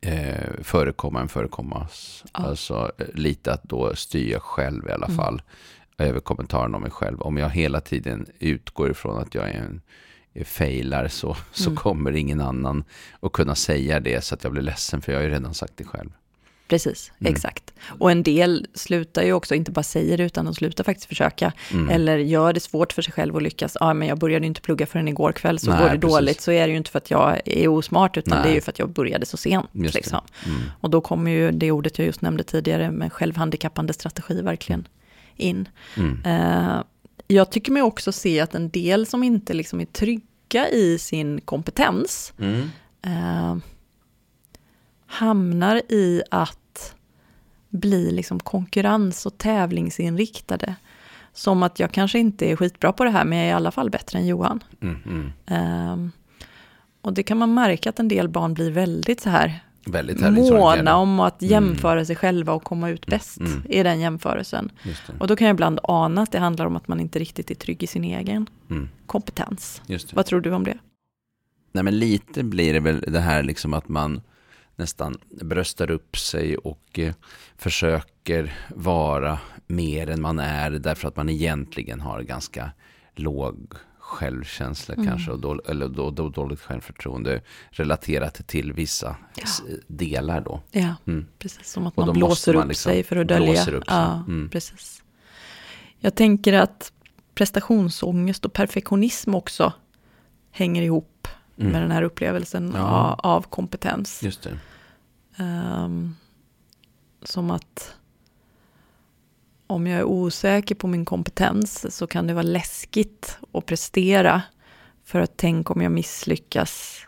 eh, 0.01 0.63
förekomma 0.63 1.21
än 1.21 1.29
förekommas. 1.29 2.25
Ja. 2.25 2.41
Alltså 2.41 2.93
eh, 2.99 3.07
lite 3.15 3.53
att 3.53 3.63
då 3.63 3.97
styra 3.97 4.41
själv 4.41 4.89
i 4.89 4.93
alla 4.93 5.07
mm. 5.07 5.17
fall 5.17 5.43
över 5.99 6.21
kommentaren 6.21 6.75
om 6.75 6.83
mig 6.83 6.91
själv. 6.91 7.21
Om 7.21 7.37
jag 7.37 7.51
hela 7.51 7.81
tiden 7.81 8.27
utgår 8.39 8.91
ifrån 8.91 9.19
att 9.19 9.35
jag 9.35 9.49
är 9.49 9.63
en 9.63 9.81
failar 10.45 11.09
så, 11.09 11.37
så 11.53 11.71
mm. 11.71 11.77
kommer 11.77 12.13
ingen 12.13 12.41
annan 12.41 12.85
att 13.21 13.33
kunna 13.33 13.55
säga 13.55 14.01
det 14.01 14.25
så 14.25 14.35
att 14.35 14.45
jag 14.45 14.53
blir 14.53 14.63
ledsen 14.63 15.03
för 15.03 15.13
jag 15.13 15.19
har 15.19 15.25
ju 15.25 15.31
redan 15.31 15.55
sagt 15.55 15.73
det 15.77 15.85
själv. 15.85 16.11
Precis, 16.69 17.13
mm. 17.21 17.33
exakt. 17.33 17.73
Och 17.99 18.11
en 18.11 18.23
del 18.23 18.67
slutar 18.75 19.23
ju 19.23 19.33
också, 19.33 19.55
inte 19.55 19.71
bara 19.71 19.83
säger 19.83 20.19
det, 20.19 20.25
utan 20.25 20.45
de 20.45 20.55
slutar 20.55 20.85
faktiskt 20.85 21.09
försöka. 21.09 21.53
Mm. 21.73 21.91
Eller 21.91 22.19
gör 22.19 22.53
det 22.53 22.61
svårt 22.61 22.93
för 22.93 23.03
sig 23.03 23.13
själv 23.13 23.37
att 23.37 23.43
lyckas. 23.43 23.77
Ja, 23.81 23.95
men 23.95 24.09
jag 24.09 24.19
började 24.19 24.47
inte 24.47 24.61
plugga 24.61 24.87
förrän 24.87 25.09
igår 25.09 25.33
kväll, 25.33 25.59
så 25.59 25.71
Nej, 25.71 25.79
går 25.79 25.89
det 25.89 25.99
precis. 25.99 26.15
dåligt. 26.15 26.41
Så 26.41 26.53
är 26.53 26.67
det 26.67 26.71
ju 26.71 26.77
inte 26.77 26.91
för 26.91 26.99
att 26.99 27.11
jag 27.11 27.41
är 27.45 27.69
osmart, 27.69 28.17
utan 28.17 28.39
Nej. 28.39 28.47
det 28.47 28.53
är 28.53 28.55
ju 28.55 28.61
för 28.61 28.73
att 28.73 28.79
jag 28.79 28.91
började 28.91 29.27
så 29.27 29.37
sent. 29.37 29.71
Liksom. 29.73 30.21
Mm. 30.47 30.61
Och 30.81 30.91
då 30.91 31.01
kommer 31.01 31.31
ju 31.31 31.51
det 31.51 31.71
ordet 31.71 31.99
jag 31.99 32.07
just 32.07 32.21
nämnde 32.21 32.45
tidigare, 32.45 32.91
med 32.91 33.13
självhandikappande 33.13 33.93
strategi, 33.93 34.43
verkligen 34.43 34.89
in. 35.37 35.69
Uh, 36.27 36.83
jag 37.27 37.51
tycker 37.51 37.73
mig 37.73 37.83
också 37.83 38.13
se 38.13 38.41
att 38.41 38.55
en 38.55 38.71
del 38.71 39.07
som 39.07 39.23
inte 39.23 39.55
liksom 39.55 39.81
är 39.81 39.85
trygga 39.85 40.69
i 40.69 40.99
sin 40.99 41.41
kompetens, 41.41 42.33
uh, 42.41 43.57
hamnar 45.15 45.77
i 45.89 46.23
att 46.31 46.95
bli 47.69 48.11
liksom 48.13 48.41
konkurrens 48.41 49.27
och 49.27 49.39
tävlingsinriktade. 49.39 50.75
Som 51.33 51.63
att 51.63 51.81
jag 51.81 51.93
kanske 51.93 52.19
inte 52.19 52.51
är 52.51 52.57
skitbra 52.57 52.93
på 52.93 53.05
det 53.05 53.11
här, 53.11 53.25
men 53.25 53.39
jag 53.39 53.47
är 53.47 53.51
i 53.51 53.55
alla 53.55 53.71
fall 53.71 53.91
bättre 53.91 54.19
än 54.19 54.27
Johan. 54.27 54.65
Mm, 54.81 54.97
mm. 55.07 55.93
Um, 55.93 56.13
och 57.01 57.13
det 57.13 57.23
kan 57.23 57.39
man 57.39 57.55
märka 57.55 57.91
att 57.91 58.01
en 58.01 58.09
del 58.09 58.29
barn 58.29 58.55
blir 58.55 58.71
väldigt 58.71 59.21
så 59.21 59.31
här 59.31 59.61
väldigt 59.87 60.21
måna 60.21 60.97
om 60.97 61.21
att 61.21 61.43
mm. 61.43 61.53
jämföra 61.53 61.93
mm. 61.93 62.07
sig 62.07 62.17
själva 62.17 62.53
och 62.53 62.65
komma 62.65 62.91
ut 62.91 63.09
mm, 63.09 63.19
bäst 63.19 63.41
mm. 63.41 63.63
i 63.69 63.83
den 63.83 64.01
jämförelsen. 64.01 64.71
Och 65.19 65.27
då 65.27 65.37
kan 65.37 65.47
jag 65.47 65.55
ibland 65.55 65.81
ana 65.83 66.23
att 66.23 66.33
det 66.33 66.39
handlar 66.39 66.67
om 66.67 66.77
att 66.77 66.89
man 66.89 67.01
inte 67.01 67.19
riktigt 67.19 67.51
är 67.51 67.55
trygg 67.55 67.83
i 67.83 67.87
sin 67.87 68.05
egen 68.05 68.47
mm. 68.71 68.89
kompetens. 69.07 69.83
Vad 70.13 70.27
tror 70.27 70.41
du 70.41 70.51
om 70.51 70.65
det? 70.65 70.79
Nej 71.73 71.85
men 71.85 71.99
lite 71.99 72.43
blir 72.43 72.73
det 72.73 72.81
väl 72.81 73.05
det 73.09 73.21
här 73.21 73.43
liksom 73.43 73.75
att 73.75 73.89
man 73.89 74.21
nästan 74.77 75.17
bröstar 75.31 75.91
upp 75.91 76.17
sig 76.17 76.57
och 76.57 76.99
eh, 76.99 77.15
försöker 77.57 78.55
vara 78.69 79.39
mer 79.67 80.11
än 80.11 80.23
man 80.23 80.39
är 80.39 80.71
därför 80.71 81.09
att 81.09 81.17
man 81.17 81.29
egentligen 81.29 82.01
har 82.01 82.23
ganska 82.23 82.71
låg 83.15 83.75
självkänsla 83.99 84.95
mm. 84.95 85.07
kanske 85.07 85.31
och 85.31 85.41
då, 85.41 85.61
eller 85.69 85.89
då, 85.89 86.11
då, 86.11 86.29
dåligt 86.29 86.61
självförtroende 86.61 87.41
relaterat 87.71 88.47
till 88.47 88.73
vissa 88.73 89.17
ja. 89.37 89.47
delar 89.87 90.41
då. 90.41 90.61
Ja, 90.71 90.95
mm. 91.07 91.27
precis. 91.39 91.69
Som 91.69 91.87
att 91.87 91.97
man 91.97 92.13
blåser 92.13 92.55
man 92.55 92.69
liksom 92.69 92.91
upp 92.91 92.95
sig 92.95 93.03
för 93.03 93.17
att 93.17 93.29
dölja. 93.29 93.83
Ja, 93.87 94.25
mm. 94.29 94.49
precis. 94.51 95.03
Jag 95.99 96.15
tänker 96.15 96.53
att 96.53 96.93
prestationsångest 97.35 98.45
och 98.45 98.53
perfektionism 98.53 99.35
också 99.35 99.73
hänger 100.51 100.83
ihop 100.83 101.14
mm. 101.57 101.73
med 101.73 101.83
den 101.83 101.91
här 101.91 102.03
upplevelsen 102.03 102.73
ja. 102.75 102.81
av, 102.81 103.21
av, 103.33 103.43
kompetens. 103.43 104.23
Just 104.23 104.43
det. 104.43 104.59
Um, 105.45 106.17
som 107.23 107.51
att 107.51 107.95
om 109.67 109.87
jag 109.87 110.01
är 110.01 110.05
osäker 110.05 110.75
på 110.75 110.87
min 110.87 111.05
kompetens 111.05 111.97
så 111.97 112.07
kan 112.07 112.27
det 112.27 112.35
vara 112.35 112.43
läskigt 112.43 113.39
att 113.53 113.67
prestera. 113.67 114.43
För 115.05 115.21
att 115.21 115.37
tänk 115.37 115.71
om 115.71 115.83
jag 115.83 115.93
misslyckas, 115.93 117.01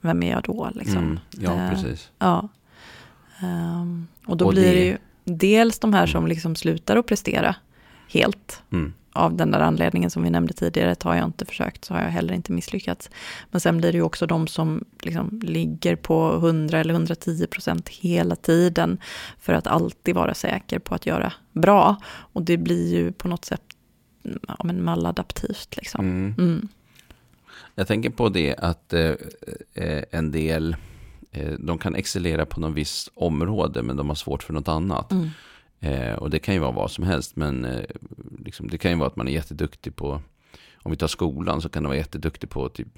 vem 0.00 0.22
är 0.22 0.30
jag 0.30 0.42
då? 0.42 0.70
Liksom? 0.74 0.96
Mm, 0.96 1.18
ja, 1.30 1.52
uh, 1.52 1.70
precis. 1.70 2.10
Ja. 2.18 2.48
Um, 3.42 4.08
och 4.26 4.36
då 4.36 4.46
och 4.46 4.52
blir 4.52 4.62
det... 4.62 4.70
det 4.70 4.84
ju 4.84 4.98
dels 5.24 5.78
de 5.78 5.94
här 5.94 6.06
som 6.06 6.26
liksom 6.26 6.56
slutar 6.56 6.96
att 6.96 7.06
prestera 7.06 7.56
helt. 8.08 8.62
Mm 8.72 8.92
av 9.12 9.36
den 9.36 9.50
där 9.50 9.60
anledningen 9.60 10.10
som 10.10 10.22
vi 10.22 10.30
nämnde 10.30 10.52
tidigare, 10.52 10.96
har 11.02 11.14
jag 11.14 11.24
inte 11.24 11.44
försökt 11.44 11.84
så 11.84 11.94
har 11.94 12.02
jag 12.02 12.08
heller 12.08 12.34
inte 12.34 12.52
misslyckats. 12.52 13.10
Men 13.50 13.60
sen 13.60 13.78
blir 13.78 13.92
det 13.92 13.98
ju 13.98 14.02
också 14.02 14.26
de 14.26 14.46
som 14.46 14.84
liksom 15.02 15.40
ligger 15.42 15.96
på 15.96 16.34
100 16.34 16.78
eller 16.78 16.94
110 16.94 17.46
procent 17.46 17.88
hela 17.88 18.36
tiden 18.36 18.98
för 19.38 19.52
att 19.52 19.66
alltid 19.66 20.14
vara 20.14 20.34
säker 20.34 20.78
på 20.78 20.94
att 20.94 21.06
göra 21.06 21.32
bra. 21.52 21.96
Och 22.06 22.42
det 22.42 22.56
blir 22.56 22.94
ju 22.94 23.12
på 23.12 23.28
något 23.28 23.44
sätt 23.44 23.62
ja, 24.22 24.56
men 24.64 24.84
maladaptivt. 24.84 25.76
Liksom. 25.76 26.04
Mm. 26.06 26.34
Mm. 26.38 26.68
Jag 27.74 27.86
tänker 27.86 28.10
på 28.10 28.28
det 28.28 28.56
att 28.56 28.92
eh, 28.92 29.14
eh 29.74 30.04
en 30.10 30.30
del, 30.30 30.76
eh, 31.32 31.52
de 31.52 31.78
kan 31.78 31.94
excellera 31.94 32.46
på 32.46 32.60
något 32.60 32.74
visst 32.74 33.08
område 33.14 33.82
men 33.82 33.96
de 33.96 34.08
har 34.08 34.16
svårt 34.16 34.42
för 34.42 34.52
något 34.52 34.68
annat. 34.68 35.12
Mm. 35.12 35.30
Eh, 35.80 36.12
och 36.12 36.30
det 36.30 36.38
kan 36.38 36.54
ju 36.54 36.60
vara 36.60 36.70
vad 36.72 36.90
som 36.90 37.04
helst, 37.04 37.36
men 37.36 37.64
eh, 37.64 37.84
liksom, 38.38 38.68
det 38.68 38.78
kan 38.78 38.90
ju 38.90 38.96
vara 38.96 39.06
att 39.06 39.16
man 39.16 39.28
är 39.28 39.32
jätteduktig 39.32 39.96
på, 39.96 40.22
om 40.76 40.90
vi 40.90 40.96
tar 40.96 41.06
skolan 41.06 41.62
så 41.62 41.68
kan 41.68 41.82
man 41.82 41.90
vara 41.90 41.98
jätteduktig 41.98 42.50
på 42.50 42.68
typ 42.68 42.88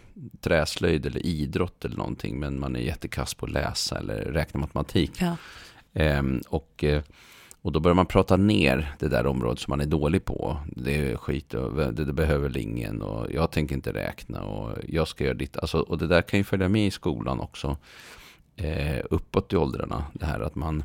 träslöjd 0.40 1.06
eller 1.06 1.26
idrott 1.26 1.84
eller 1.84 1.96
någonting, 1.96 2.40
men 2.40 2.60
man 2.60 2.76
är 2.76 2.80
jättekass 2.80 3.34
på 3.34 3.46
att 3.46 3.52
läsa 3.52 3.98
eller 3.98 4.16
räkna 4.16 4.60
matematik. 4.60 5.12
Ja. 5.18 5.36
Eh, 6.02 6.22
och, 6.48 6.84
och 7.62 7.72
då 7.72 7.80
börjar 7.80 7.94
man 7.94 8.06
prata 8.06 8.36
ner 8.36 8.94
det 8.98 9.08
där 9.08 9.26
området 9.26 9.58
som 9.58 9.70
man 9.70 9.80
är 9.80 9.86
dålig 9.86 10.24
på. 10.24 10.58
Det 10.66 11.10
är 11.10 11.16
skit 11.16 11.54
och 11.54 11.76
det, 11.76 12.04
det 12.04 12.12
behöver 12.12 12.48
väl 12.48 12.56
ingen 12.56 13.02
och 13.02 13.32
jag 13.32 13.50
tänker 13.50 13.74
inte 13.74 13.92
räkna 13.92 14.42
och 14.42 14.78
jag 14.88 15.08
ska 15.08 15.24
göra 15.24 15.34
ditt. 15.34 15.56
Alltså, 15.56 15.78
och 15.78 15.98
det 15.98 16.06
där 16.06 16.22
kan 16.22 16.40
ju 16.40 16.44
följa 16.44 16.68
med 16.68 16.86
i 16.86 16.90
skolan 16.90 17.40
också. 17.40 17.76
Eh, 18.56 19.04
uppåt 19.10 19.52
i 19.52 19.56
åldrarna. 19.56 20.04
Det 20.12 20.26
här 20.26 20.40
att 20.40 20.54
man 20.54 20.82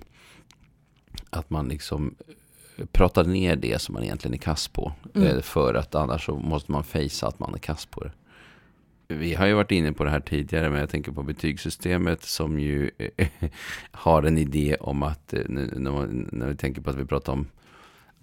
att 1.29 1.49
man 1.49 1.67
liksom 1.67 2.15
eh, 2.77 2.85
pratar 2.85 3.23
ner 3.23 3.55
det 3.55 3.81
som 3.81 3.93
man 3.93 4.03
egentligen 4.03 4.33
är 4.33 4.37
kass 4.37 4.67
på. 4.67 4.91
Mm. 5.15 5.27
Eh, 5.27 5.41
för 5.41 5.73
att 5.73 5.95
annars 5.95 6.25
så 6.25 6.35
måste 6.35 6.71
man 6.71 6.83
fejsa 6.83 7.27
att 7.27 7.39
man 7.39 7.53
är 7.53 7.59
kass 7.59 7.85
på 7.85 8.03
det. 8.03 8.11
Vi 9.09 9.33
har 9.33 9.45
ju 9.45 9.53
varit 9.53 9.71
inne 9.71 9.93
på 9.93 10.03
det 10.03 10.09
här 10.09 10.19
tidigare, 10.19 10.69
men 10.69 10.79
jag 10.79 10.89
tänker 10.89 11.11
på 11.11 11.23
betygssystemet 11.23 12.23
som 12.23 12.59
ju 12.59 12.91
har 13.91 14.23
en 14.23 14.37
idé 14.37 14.75
om 14.79 15.03
att, 15.03 15.33
eh, 15.33 15.41
när 15.47 16.47
vi 16.47 16.55
tänker 16.55 16.81
på 16.81 16.89
att 16.89 16.95
vi 16.95 17.05
pratar 17.05 17.33
om 17.33 17.47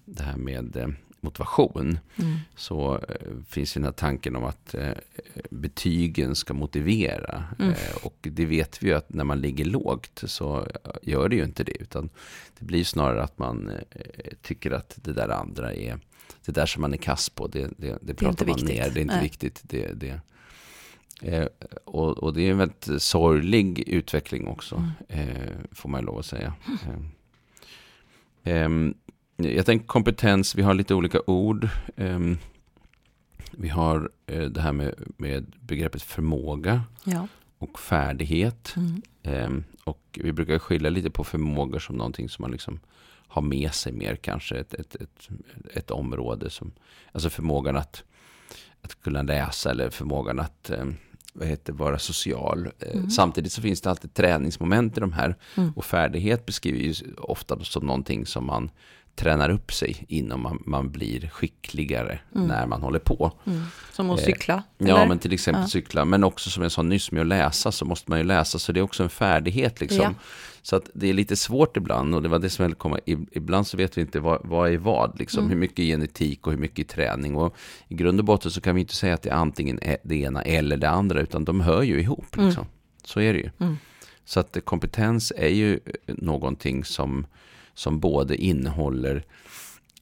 det 0.04 0.22
här 0.22 0.36
med 0.36 0.96
motivation. 1.24 1.98
Mm. 2.16 2.36
Så 2.56 2.94
eh, 2.94 3.44
finns 3.48 3.76
ju 3.76 3.78
den 3.78 3.84
här 3.84 3.92
tanken 3.92 4.36
om 4.36 4.44
att 4.44 4.74
eh, 4.74 4.92
betygen 5.50 6.34
ska 6.34 6.54
motivera. 6.54 7.44
Mm. 7.58 7.70
Eh, 7.70 7.96
och 8.02 8.16
det 8.20 8.46
vet 8.46 8.82
vi 8.82 8.88
ju 8.88 8.94
att 8.94 9.12
när 9.12 9.24
man 9.24 9.40
ligger 9.40 9.64
lågt 9.64 10.22
så 10.26 10.66
gör 11.02 11.28
det 11.28 11.36
ju 11.36 11.44
inte 11.44 11.64
det. 11.64 11.82
Utan 11.82 12.10
det 12.58 12.64
blir 12.64 12.84
snarare 12.84 13.22
att 13.22 13.38
man 13.38 13.70
tycker 14.42 14.70
att 14.70 14.98
det 15.02 15.12
där 15.12 15.28
andra 15.28 15.74
är, 15.74 15.98
det 16.44 16.52
där 16.52 16.66
som 16.66 16.80
man 16.80 16.92
är 16.92 16.98
kass 16.98 17.30
på, 17.30 17.46
det, 17.46 17.70
det, 17.76 17.98
det 18.02 18.14
pratar 18.14 18.44
det 18.44 18.50
man 18.50 18.56
viktigt. 18.56 18.76
ner, 18.76 18.90
det 18.90 19.00
är 19.00 19.02
inte 19.02 19.14
Nej. 19.14 19.24
viktigt. 19.24 19.60
Det, 19.62 19.92
det, 19.92 20.20
och, 21.84 22.18
och, 22.18 22.34
det 22.34 22.42
är 22.42 22.50
en 22.50 22.58
väldigt 22.58 23.02
sorglig 23.02 23.88
utveckling 23.88 24.46
också, 24.46 24.84
mm. 25.08 25.28
får 25.72 25.88
man 25.88 26.04
lov 26.04 26.18
att 26.18 26.26
säga. 26.26 26.54
Um, 28.44 28.94
jag 29.36 29.66
tänker 29.66 29.86
kompetens, 29.86 30.54
vi 30.54 30.62
har 30.62 30.74
lite 30.74 30.94
olika 30.94 31.20
ord. 31.26 31.68
Um, 31.96 32.38
vi 33.50 33.68
har 33.68 34.10
uh, 34.32 34.44
det 34.44 34.60
här 34.60 34.72
med, 34.72 34.94
med 35.16 35.54
begreppet 35.60 36.02
förmåga 36.02 36.82
ja. 37.04 37.28
och 37.58 37.78
färdighet. 37.78 38.74
Mm. 38.76 39.02
Um, 39.46 39.64
och 39.84 40.18
vi 40.22 40.32
brukar 40.32 40.58
skilja 40.58 40.90
lite 40.90 41.10
på 41.10 41.24
förmågor 41.24 41.78
som 41.78 41.96
någonting 41.96 42.28
som 42.28 42.42
man 42.42 42.50
liksom 42.50 42.80
har 43.28 43.42
med 43.42 43.74
sig 43.74 43.92
mer 43.92 44.16
kanske. 44.16 44.56
Ett, 44.56 44.74
ett, 44.74 44.94
ett, 44.94 45.28
ett 45.74 45.90
område 45.90 46.50
som, 46.50 46.72
alltså 47.12 47.30
förmågan 47.30 47.76
att, 47.76 48.04
att 48.82 49.02
kunna 49.02 49.22
läsa 49.22 49.70
eller 49.70 49.90
förmågan 49.90 50.40
att 50.40 50.70
um, 50.78 50.96
vad 51.34 51.48
heter, 51.48 51.72
vara 51.72 51.98
social. 51.98 52.68
Eh, 52.78 52.96
mm. 52.96 53.10
Samtidigt 53.10 53.52
så 53.52 53.62
finns 53.62 53.80
det 53.80 53.90
alltid 53.90 54.14
träningsmoment 54.14 54.96
i 54.96 55.00
de 55.00 55.12
här. 55.12 55.36
Mm. 55.56 55.72
Och 55.76 55.84
färdighet 55.84 56.46
beskrivs 56.46 57.02
ofta 57.18 57.64
som 57.64 57.86
någonting 57.86 58.26
som 58.26 58.46
man 58.46 58.70
tränar 59.14 59.50
upp 59.50 59.72
sig 59.72 60.04
innan 60.08 60.40
man, 60.40 60.62
man 60.66 60.90
blir 60.90 61.28
skickligare 61.28 62.18
mm. 62.34 62.48
när 62.48 62.66
man 62.66 62.82
håller 62.82 62.98
på. 62.98 63.32
Mm. 63.46 63.62
Som 63.92 64.10
att 64.10 64.20
cykla? 64.20 64.62
Eh, 64.78 64.88
ja, 64.88 65.06
men 65.06 65.18
till 65.18 65.32
exempel 65.32 65.62
ja. 65.62 65.68
cykla. 65.68 66.04
Men 66.04 66.24
också 66.24 66.50
som 66.50 66.62
jag 66.62 66.72
sa 66.72 66.82
nyss 66.82 67.10
med 67.10 67.20
att 67.20 67.26
läsa 67.26 67.72
så 67.72 67.84
måste 67.84 68.10
man 68.10 68.18
ju 68.18 68.24
läsa. 68.24 68.58
Så 68.58 68.72
det 68.72 68.80
är 68.80 68.82
också 68.82 69.02
en 69.02 69.10
färdighet 69.10 69.80
liksom. 69.80 70.02
Ja. 70.02 70.14
Så 70.62 70.76
att 70.76 70.90
det 70.94 71.08
är 71.08 71.12
lite 71.12 71.36
svårt 71.36 71.76
ibland 71.76 72.14
och 72.14 72.22
det 72.22 72.28
var 72.28 72.38
det 72.38 72.50
som 72.50 72.64
ville 72.64 72.74
komma. 72.74 72.98
Ibland 73.06 73.66
så 73.66 73.76
vet 73.76 73.98
vi 73.98 74.00
inte 74.00 74.20
vad, 74.20 74.40
vad 74.44 74.72
är 74.72 74.76
vad, 74.76 75.18
liksom. 75.18 75.38
Mm. 75.38 75.50
Hur 75.50 75.56
mycket 75.56 75.84
genetik 75.84 76.46
och 76.46 76.52
hur 76.52 76.60
mycket 76.60 76.88
träning. 76.88 77.36
Och 77.36 77.56
i 77.88 77.94
grund 77.94 78.18
och 78.18 78.24
botten 78.24 78.50
så 78.50 78.60
kan 78.60 78.74
vi 78.74 78.80
inte 78.80 78.94
säga 78.94 79.14
att 79.14 79.22
det 79.22 79.30
är 79.30 79.34
antingen 79.34 79.78
e, 79.82 79.96
det 80.02 80.16
ena 80.16 80.42
eller 80.42 80.76
det 80.76 80.90
andra, 80.90 81.20
utan 81.20 81.44
de 81.44 81.60
hör 81.60 81.82
ju 81.82 82.00
ihop. 82.00 82.36
Liksom. 82.36 82.62
Mm. 82.62 82.72
Så 83.04 83.20
är 83.20 83.32
det 83.32 83.38
ju. 83.38 83.50
Mm. 83.58 83.76
Så 84.24 84.40
att 84.40 84.56
kompetens 84.64 85.32
är 85.36 85.48
ju 85.48 85.80
någonting 86.06 86.84
som 86.84 87.26
som 87.74 88.00
både 88.00 88.36
innehåller 88.36 89.24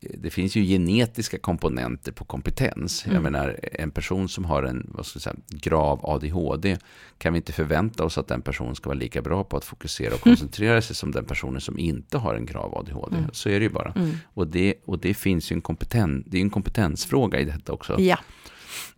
det 0.03 0.31
finns 0.31 0.57
ju 0.57 0.65
genetiska 0.65 1.39
komponenter 1.39 2.13
på 2.13 2.25
kompetens. 2.25 3.05
Mm. 3.05 3.15
Jag 3.15 3.23
menar, 3.23 3.61
en 3.63 3.91
person 3.91 4.29
som 4.29 4.45
har 4.45 4.63
en 4.63 4.91
vad 4.95 5.07
ska 5.07 5.17
jag 5.17 5.23
säga, 5.23 5.37
grav 5.49 6.01
ADHD 6.03 6.79
kan 7.19 7.33
vi 7.33 7.37
inte 7.37 7.53
förvänta 7.53 8.05
oss 8.05 8.19
att 8.19 8.29
den 8.29 8.43
personen 8.43 8.75
ska 8.75 8.89
vara 8.89 8.99
lika 8.99 9.23
bra 9.23 9.45
på 9.45 9.57
att 9.57 9.65
fokusera 9.65 10.15
och 10.15 10.21
koncentrera 10.25 10.83
sig 10.83 10.97
som 10.97 11.11
den 11.11 11.25
personen 11.25 11.61
som 11.61 11.79
inte 11.79 12.19
har 12.19 12.35
en 12.35 12.47
grav 12.47 12.79
ADHD. 12.79 13.17
Mm. 13.17 13.31
Så 13.33 13.49
är 13.49 13.61
det 13.61 13.65
ju 13.65 13.71
bara. 13.71 13.93
Mm. 13.93 14.11
Och, 14.35 14.47
det, 14.47 14.75
och 14.85 14.99
det 14.99 15.15
finns 15.15 15.53
ju 15.53 15.55
en, 15.55 15.63
kompeten, 15.63 16.25
det 16.27 16.37
är 16.37 16.43
en 16.43 16.51
kompetensfråga 16.51 17.41
i 17.41 17.45
detta 17.45 17.73
också. 17.73 18.01
Ja. 18.01 18.19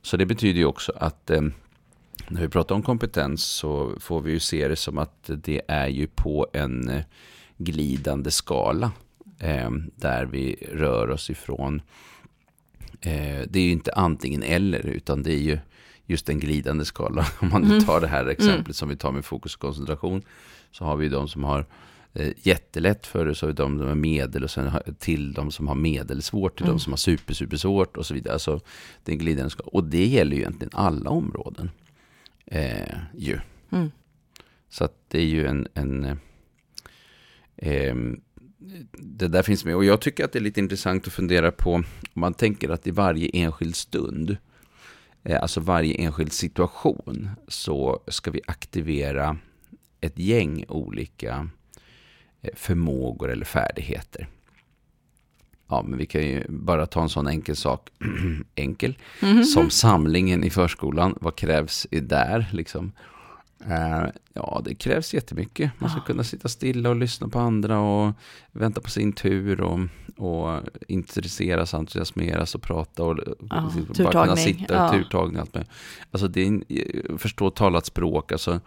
Så 0.02 0.16
det 0.16 0.26
betyder 0.26 0.58
ju 0.58 0.66
också 0.66 0.92
att 0.96 1.30
eh, 1.30 1.42
när 2.28 2.40
vi 2.40 2.48
pratar 2.48 2.74
om 2.74 2.82
kompetens 2.82 3.44
så 3.44 3.92
får 4.00 4.20
vi 4.20 4.32
ju 4.32 4.40
se 4.40 4.68
det 4.68 4.76
som 4.76 4.98
att 4.98 5.30
det 5.44 5.62
är 5.68 5.88
ju 5.88 6.06
på 6.06 6.46
en 6.52 6.88
eh, 6.88 7.02
glidande 7.58 8.30
skala. 8.30 8.92
Eh, 9.38 9.70
där 9.96 10.26
vi 10.26 10.56
rör 10.72 11.10
oss 11.10 11.30
ifrån, 11.30 11.82
eh, 13.00 13.42
det 13.48 13.58
är 13.58 13.64
ju 13.64 13.70
inte 13.70 13.92
antingen 13.92 14.42
eller, 14.42 14.86
utan 14.86 15.22
det 15.22 15.32
är 15.32 15.42
ju 15.42 15.58
just 16.06 16.28
en 16.28 16.40
glidande 16.40 16.84
skala. 16.84 17.26
Om 17.38 17.48
man 17.48 17.62
nu 17.62 17.74
mm. 17.74 17.84
tar 17.84 18.00
det 18.00 18.06
här 18.06 18.26
exemplet 18.26 18.66
mm. 18.66 18.74
som 18.74 18.88
vi 18.88 18.96
tar 18.96 19.12
med 19.12 19.24
fokus 19.24 19.54
och 19.54 19.60
koncentration, 19.60 20.22
så 20.70 20.84
har 20.84 20.96
vi 20.96 21.08
de 21.08 21.28
som 21.28 21.44
har 21.44 21.66
eh, 22.12 22.32
jättelätt 22.42 23.06
för 23.06 23.26
det, 23.26 23.34
så 23.34 23.46
har 23.46 23.48
vi 23.48 23.54
de 23.54 23.78
som 23.78 23.88
har 23.88 23.94
medel 23.94 24.44
och 24.44 24.50
sen 24.50 24.70
till 24.98 25.32
de 25.32 25.50
som 25.50 25.68
har 25.68 25.74
medelsvårt, 25.74 26.56
till 26.56 26.66
mm. 26.66 26.76
de 26.76 26.80
som 26.80 26.92
har 26.92 26.98
super, 26.98 27.34
super 27.34 27.56
svårt 27.56 27.96
och 27.96 28.06
så 28.06 28.14
vidare. 28.14 28.32
Alltså, 28.32 28.60
det 29.02 29.12
är 29.12 29.14
en 29.14 29.18
glidande 29.18 29.50
skala. 29.50 29.68
Och 29.72 29.84
det 29.84 30.06
gäller 30.06 30.36
ju 30.36 30.42
egentligen 30.42 30.70
alla 30.74 31.10
områden. 31.10 31.70
Eh, 32.46 32.98
ju. 33.16 33.38
Mm. 33.70 33.90
Så 34.68 34.84
att 34.84 34.94
det 35.08 35.18
är 35.18 35.26
ju 35.26 35.46
en, 35.46 35.68
en 35.74 36.18
Eh, 37.56 37.94
det 38.92 39.28
där 39.28 39.42
finns 39.42 39.64
med. 39.64 39.76
Och 39.76 39.84
jag 39.84 40.00
tycker 40.00 40.24
att 40.24 40.32
det 40.32 40.38
är 40.38 40.42
lite 40.42 40.60
intressant 40.60 41.06
att 41.06 41.12
fundera 41.12 41.52
på, 41.52 41.74
om 41.74 41.84
man 42.12 42.34
tänker 42.34 42.68
att 42.68 42.86
i 42.86 42.90
varje 42.90 43.28
enskild 43.32 43.76
stund, 43.76 44.36
eh, 45.22 45.42
alltså 45.42 45.60
varje 45.60 45.94
enskild 45.94 46.32
situation, 46.32 47.30
så 47.48 48.02
ska 48.08 48.30
vi 48.30 48.40
aktivera 48.46 49.36
ett 50.00 50.18
gäng 50.18 50.64
olika 50.68 51.48
eh, 52.42 52.54
förmågor 52.54 53.30
eller 53.30 53.44
färdigheter. 53.44 54.28
Ja, 55.68 55.82
men 55.82 55.98
vi 55.98 56.06
kan 56.06 56.22
ju 56.22 56.44
bara 56.48 56.86
ta 56.86 57.02
en 57.02 57.08
sån 57.08 57.26
enkel 57.26 57.56
sak, 57.56 57.90
enkel, 58.54 58.98
mm 59.22 59.36
-hmm. 59.36 59.42
som 59.42 59.70
samlingen 59.70 60.44
i 60.44 60.50
förskolan. 60.50 61.18
Vad 61.20 61.36
krävs 61.36 61.86
där 61.90 62.46
liksom? 62.52 62.92
Uh, 63.60 64.06
ja, 64.32 64.62
det 64.64 64.74
krävs 64.74 65.14
jättemycket. 65.14 65.70
Man 65.78 65.90
ska 65.90 65.98
ja. 65.98 66.04
kunna 66.04 66.24
sitta 66.24 66.48
stilla 66.48 66.90
och 66.90 66.96
lyssna 66.96 67.28
på 67.28 67.38
andra 67.38 67.80
och 67.80 68.14
vänta 68.52 68.80
på 68.80 68.90
sin 68.90 69.12
tur 69.12 69.60
och, 69.60 69.80
och 70.16 70.60
intresseras, 70.88 71.74
entusiasmeras 71.74 72.54
och 72.54 72.62
prata 72.62 73.02
och 73.02 73.18
ja, 73.50 73.70
bara 73.98 74.24
kunna 74.24 74.36
sitta 74.36 74.74
ja. 74.74 74.92
turtagning. 74.92 75.40
Allt 75.40 75.54
med. 75.54 75.66
Alltså 76.10 76.28
det 76.28 76.42
är 76.42 76.46
en, 76.46 76.64
förstå 77.18 77.50
talat 77.50 77.86
språk. 77.86 78.32
Alltså, 78.32 78.60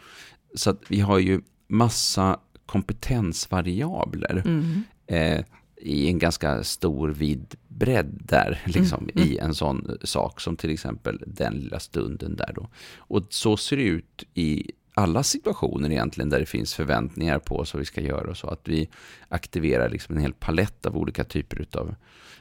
så 0.55 0.69
att 0.69 0.81
vi 0.87 0.99
har 0.99 1.19
ju 1.19 1.41
massa 1.67 2.39
kompetensvariabler. 2.65 4.41
Mm. 4.45 4.83
Eh, 5.07 5.45
i 5.81 6.07
en 6.07 6.19
ganska 6.19 6.63
stor 6.63 7.09
vid 7.09 7.55
bredd 7.77 8.21
där, 8.25 8.61
liksom, 8.65 9.03
mm, 9.03 9.11
mm. 9.15 9.29
i 9.29 9.37
en 9.37 9.55
sån 9.55 9.97
sak 10.03 10.41
som 10.41 10.55
till 10.55 10.69
exempel 10.69 11.23
den 11.27 11.53
lilla 11.53 11.79
stunden 11.79 12.35
där 12.35 12.51
då. 12.55 12.67
Och 12.97 13.27
så 13.29 13.57
ser 13.57 13.77
det 13.77 13.83
ut 13.83 14.23
i 14.33 14.71
alla 14.93 15.23
situationer 15.23 15.91
egentligen 15.91 16.29
där 16.29 16.39
det 16.39 16.45
finns 16.45 16.73
förväntningar 16.73 17.39
på 17.39 17.57
oss 17.57 17.73
vad 17.73 17.79
vi 17.79 17.85
ska 17.85 18.01
göra 18.01 18.29
och 18.29 18.37
så. 18.37 18.47
Att 18.47 18.67
vi 18.67 18.89
aktiverar 19.29 19.89
liksom 19.89 20.15
en 20.15 20.21
hel 20.21 20.33
palett 20.33 20.85
av 20.85 20.97
olika 20.97 21.23
typer 21.23 21.67
av 21.71 21.95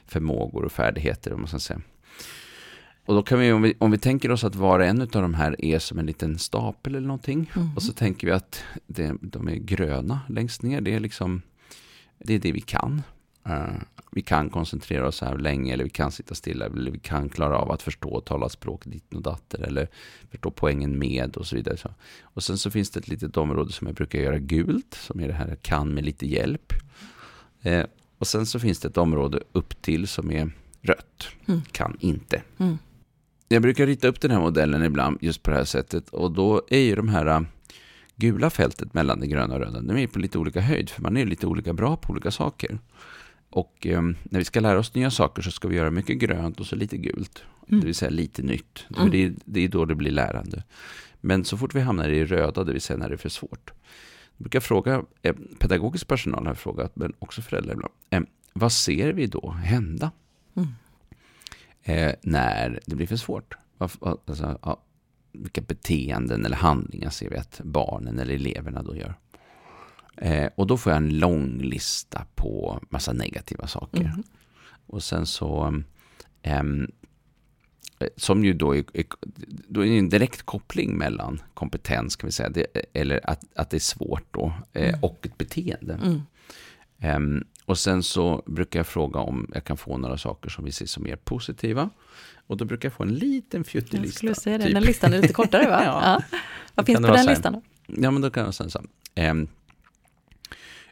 förmågor 0.05 0.65
och 0.65 0.71
färdigheter, 0.71 1.33
om 1.33 1.39
man 1.39 1.47
ska 1.47 1.59
säga. 1.59 1.81
Och 3.05 3.15
då 3.15 3.23
kan 3.23 3.39
vi 3.39 3.51
om, 3.51 3.61
vi, 3.61 3.73
om 3.79 3.91
vi 3.91 3.97
tänker 3.97 4.31
oss 4.31 4.43
att 4.43 4.55
var 4.55 4.79
och 4.79 4.85
en 4.85 5.01
av 5.01 5.07
de 5.07 5.33
här 5.33 5.65
är 5.65 5.79
som 5.79 5.99
en 5.99 6.05
liten 6.05 6.39
stapel 6.39 6.95
eller 6.95 7.07
någonting. 7.07 7.51
Mm. 7.55 7.75
Och 7.75 7.83
så 7.83 7.93
tänker 7.93 8.27
vi 8.27 8.33
att 8.33 8.63
det, 8.87 9.15
de 9.21 9.47
är 9.47 9.55
gröna 9.55 10.19
längst 10.29 10.61
ner. 10.61 10.81
Det 10.81 10.93
är 10.93 10.99
liksom, 10.99 11.41
det 12.17 12.33
är 12.33 12.39
det 12.39 12.51
vi 12.51 12.61
kan. 12.61 13.01
Uh, 13.49 13.81
vi 14.11 14.21
kan 14.21 14.49
koncentrera 14.49 15.07
oss 15.07 15.21
här 15.21 15.37
länge 15.37 15.73
eller 15.73 15.83
vi 15.83 15.89
kan 15.89 16.11
sitta 16.11 16.35
stilla 16.35 16.65
eller 16.65 16.91
vi 16.91 16.99
kan 16.99 17.29
klara 17.29 17.57
av 17.57 17.71
att 17.71 17.81
förstå 17.81 18.09
och 18.09 18.25
tala 18.25 18.49
språk 18.49 18.81
ditt 18.85 19.13
och 19.13 19.21
datter 19.21 19.61
eller 19.61 19.87
förstå 20.31 20.51
poängen 20.51 20.99
med 20.99 21.37
och 21.37 21.47
så 21.47 21.55
vidare. 21.55 21.93
Och 22.21 22.43
sen 22.43 22.57
så 22.57 22.71
finns 22.71 22.89
det 22.89 22.99
ett 22.99 23.07
litet 23.07 23.37
område 23.37 23.71
som 23.71 23.87
jag 23.87 23.95
brukar 23.95 24.19
göra 24.19 24.39
gult 24.39 24.93
som 24.93 25.19
är 25.19 25.27
det 25.27 25.33
här 25.33 25.57
kan 25.61 25.93
med 25.93 26.05
lite 26.05 26.27
hjälp. 26.27 26.73
Uh, 27.65 27.83
och 28.17 28.27
sen 28.27 28.45
så 28.45 28.59
finns 28.59 28.79
det 28.79 28.87
ett 28.87 28.97
område 28.97 29.39
upp 29.51 29.81
till 29.81 30.07
som 30.07 30.31
är 30.31 30.51
rött, 30.81 31.27
mm. 31.45 31.61
kan 31.71 31.97
inte. 31.99 32.41
Mm. 32.57 32.77
Jag 33.47 33.61
brukar 33.61 33.85
rita 33.85 34.07
upp 34.07 34.21
den 34.21 34.31
här 34.31 34.39
modellen 34.39 34.83
ibland 34.83 35.17
just 35.21 35.43
på 35.43 35.51
det 35.51 35.57
här 35.57 35.65
sättet 35.65 36.09
och 36.09 36.31
då 36.31 36.61
är 36.69 36.79
ju 36.79 36.95
de 36.95 37.09
här 37.09 37.25
äh, 37.25 37.41
gula 38.15 38.49
fältet 38.49 38.93
mellan 38.93 39.19
det 39.19 39.27
gröna 39.27 39.53
och 39.53 39.59
röda, 39.59 39.81
de 39.81 39.97
är 39.97 40.07
på 40.07 40.19
lite 40.19 40.37
olika 40.37 40.61
höjd 40.61 40.89
för 40.89 41.01
man 41.01 41.17
är 41.17 41.25
lite 41.25 41.47
olika 41.47 41.73
bra 41.73 41.97
på 41.97 42.11
olika 42.11 42.31
saker. 42.31 42.79
Och 43.49 43.87
eh, 43.87 44.01
när 44.01 44.39
vi 44.39 44.45
ska 44.45 44.59
lära 44.59 44.79
oss 44.79 44.95
nya 44.95 45.11
saker 45.11 45.41
så 45.41 45.51
ska 45.51 45.67
vi 45.67 45.75
göra 45.75 45.91
mycket 45.91 46.17
grönt 46.17 46.59
och 46.59 46.65
så 46.65 46.75
lite 46.75 46.97
gult. 46.97 47.43
Mm. 47.67 47.79
Det 47.79 47.85
vill 47.85 47.95
säga 47.95 48.11
lite 48.11 48.41
nytt. 48.41 48.85
Mm. 48.97 49.11
Det, 49.11 49.23
är, 49.23 49.33
det 49.45 49.63
är 49.63 49.67
då 49.67 49.85
det 49.85 49.95
blir 49.95 50.11
lärande. 50.11 50.63
Men 51.21 51.45
så 51.45 51.57
fort 51.57 51.75
vi 51.75 51.81
hamnar 51.81 52.09
i 52.09 52.25
röda, 52.25 52.63
det 52.63 52.73
vill 52.73 52.81
säga 52.81 52.97
när 52.97 53.09
det 53.09 53.15
är 53.15 53.17
för 53.17 53.29
svårt. 53.29 53.71
Jag 54.37 54.43
brukar 54.43 54.59
fråga, 54.59 55.03
eh, 55.21 55.35
pedagogisk 55.59 56.07
personal 56.07 56.47
har 56.47 56.53
frågat, 56.53 56.95
men 56.95 57.13
också 57.19 57.41
föräldrar 57.41 57.73
ibland. 57.73 57.93
Eh, 58.09 58.21
vad 58.53 58.71
ser 58.71 59.13
vi 59.13 59.27
då 59.27 59.49
hända? 59.49 60.11
Mm. 60.55 60.69
Eh, 61.83 62.15
när 62.21 62.79
det 62.85 62.95
blir 62.95 63.07
för 63.07 63.15
svårt? 63.15 63.57
Alltså, 63.77 64.59
ja, 64.61 64.83
vilka 65.31 65.61
beteenden 65.61 66.45
eller 66.45 66.55
handlingar 66.55 67.09
ser 67.09 67.29
vi 67.29 67.37
att 67.37 67.61
barnen 67.63 68.19
eller 68.19 68.33
eleverna 68.33 68.83
då 68.83 68.95
gör? 68.95 69.15
Eh, 70.17 70.49
och 70.55 70.67
då 70.67 70.77
får 70.77 70.91
jag 70.91 70.97
en 70.97 71.19
lång 71.19 71.57
lista 71.57 72.25
på 72.35 72.79
massa 72.89 73.13
negativa 73.13 73.67
saker. 73.67 74.01
Mm. 74.01 74.23
Och 74.87 75.03
sen 75.03 75.25
så, 75.25 75.81
eh, 76.41 76.63
som 78.15 78.45
ju 78.45 78.53
då 78.53 78.75
är, 78.75 78.85
då 79.67 79.85
är 79.85 79.99
en 79.99 80.09
direkt 80.09 80.43
koppling 80.43 80.97
mellan 80.97 81.41
kompetens, 81.53 82.15
kan 82.15 82.27
vi 82.27 82.31
säga, 82.31 82.49
det, 82.49 82.67
eller 82.93 83.29
att, 83.29 83.43
att 83.55 83.69
det 83.69 83.77
är 83.77 83.79
svårt 83.79 84.25
då, 84.31 84.53
eh, 84.73 84.89
mm. 84.89 85.03
och 85.03 85.17
ett 85.21 85.37
beteende. 85.37 85.93
Mm. 85.93 86.21
Um, 87.03 87.43
och 87.65 87.77
sen 87.77 88.03
så 88.03 88.43
brukar 88.45 88.79
jag 88.79 88.87
fråga 88.87 89.19
om 89.19 89.51
jag 89.53 89.63
kan 89.63 89.77
få 89.77 89.97
några 89.97 90.17
saker 90.17 90.49
som 90.49 90.65
vi 90.65 90.71
ser 90.71 90.85
som 90.85 91.03
mer 91.03 91.15
positiva. 91.15 91.89
Och 92.47 92.57
då 92.57 92.65
brukar 92.65 92.89
jag 92.89 92.93
få 92.93 93.03
en 93.03 93.15
liten 93.15 93.63
fjuttig 93.63 94.01
lista. 94.01 94.05
Jag 94.05 94.13
skulle 94.13 94.35
säga 94.35 94.57
det, 94.57 94.63
typ. 94.63 94.73
den 94.73 94.83
listan 94.83 95.13
är 95.13 95.21
lite 95.21 95.33
kortare 95.33 95.69
va? 95.69 95.81
ja. 95.85 96.01
ja. 96.03 96.37
Vad 96.75 96.85
finns 96.85 96.99
på 96.99 97.07
den 97.07 97.25
listan 97.25 97.53
då? 97.53 97.61
Ja, 97.87 98.11
men 98.11 98.21
då 98.21 98.29
kan 98.29 98.45
jag 98.45 98.53
säga 98.53 98.69
så 98.69 98.83
här. 99.15 99.47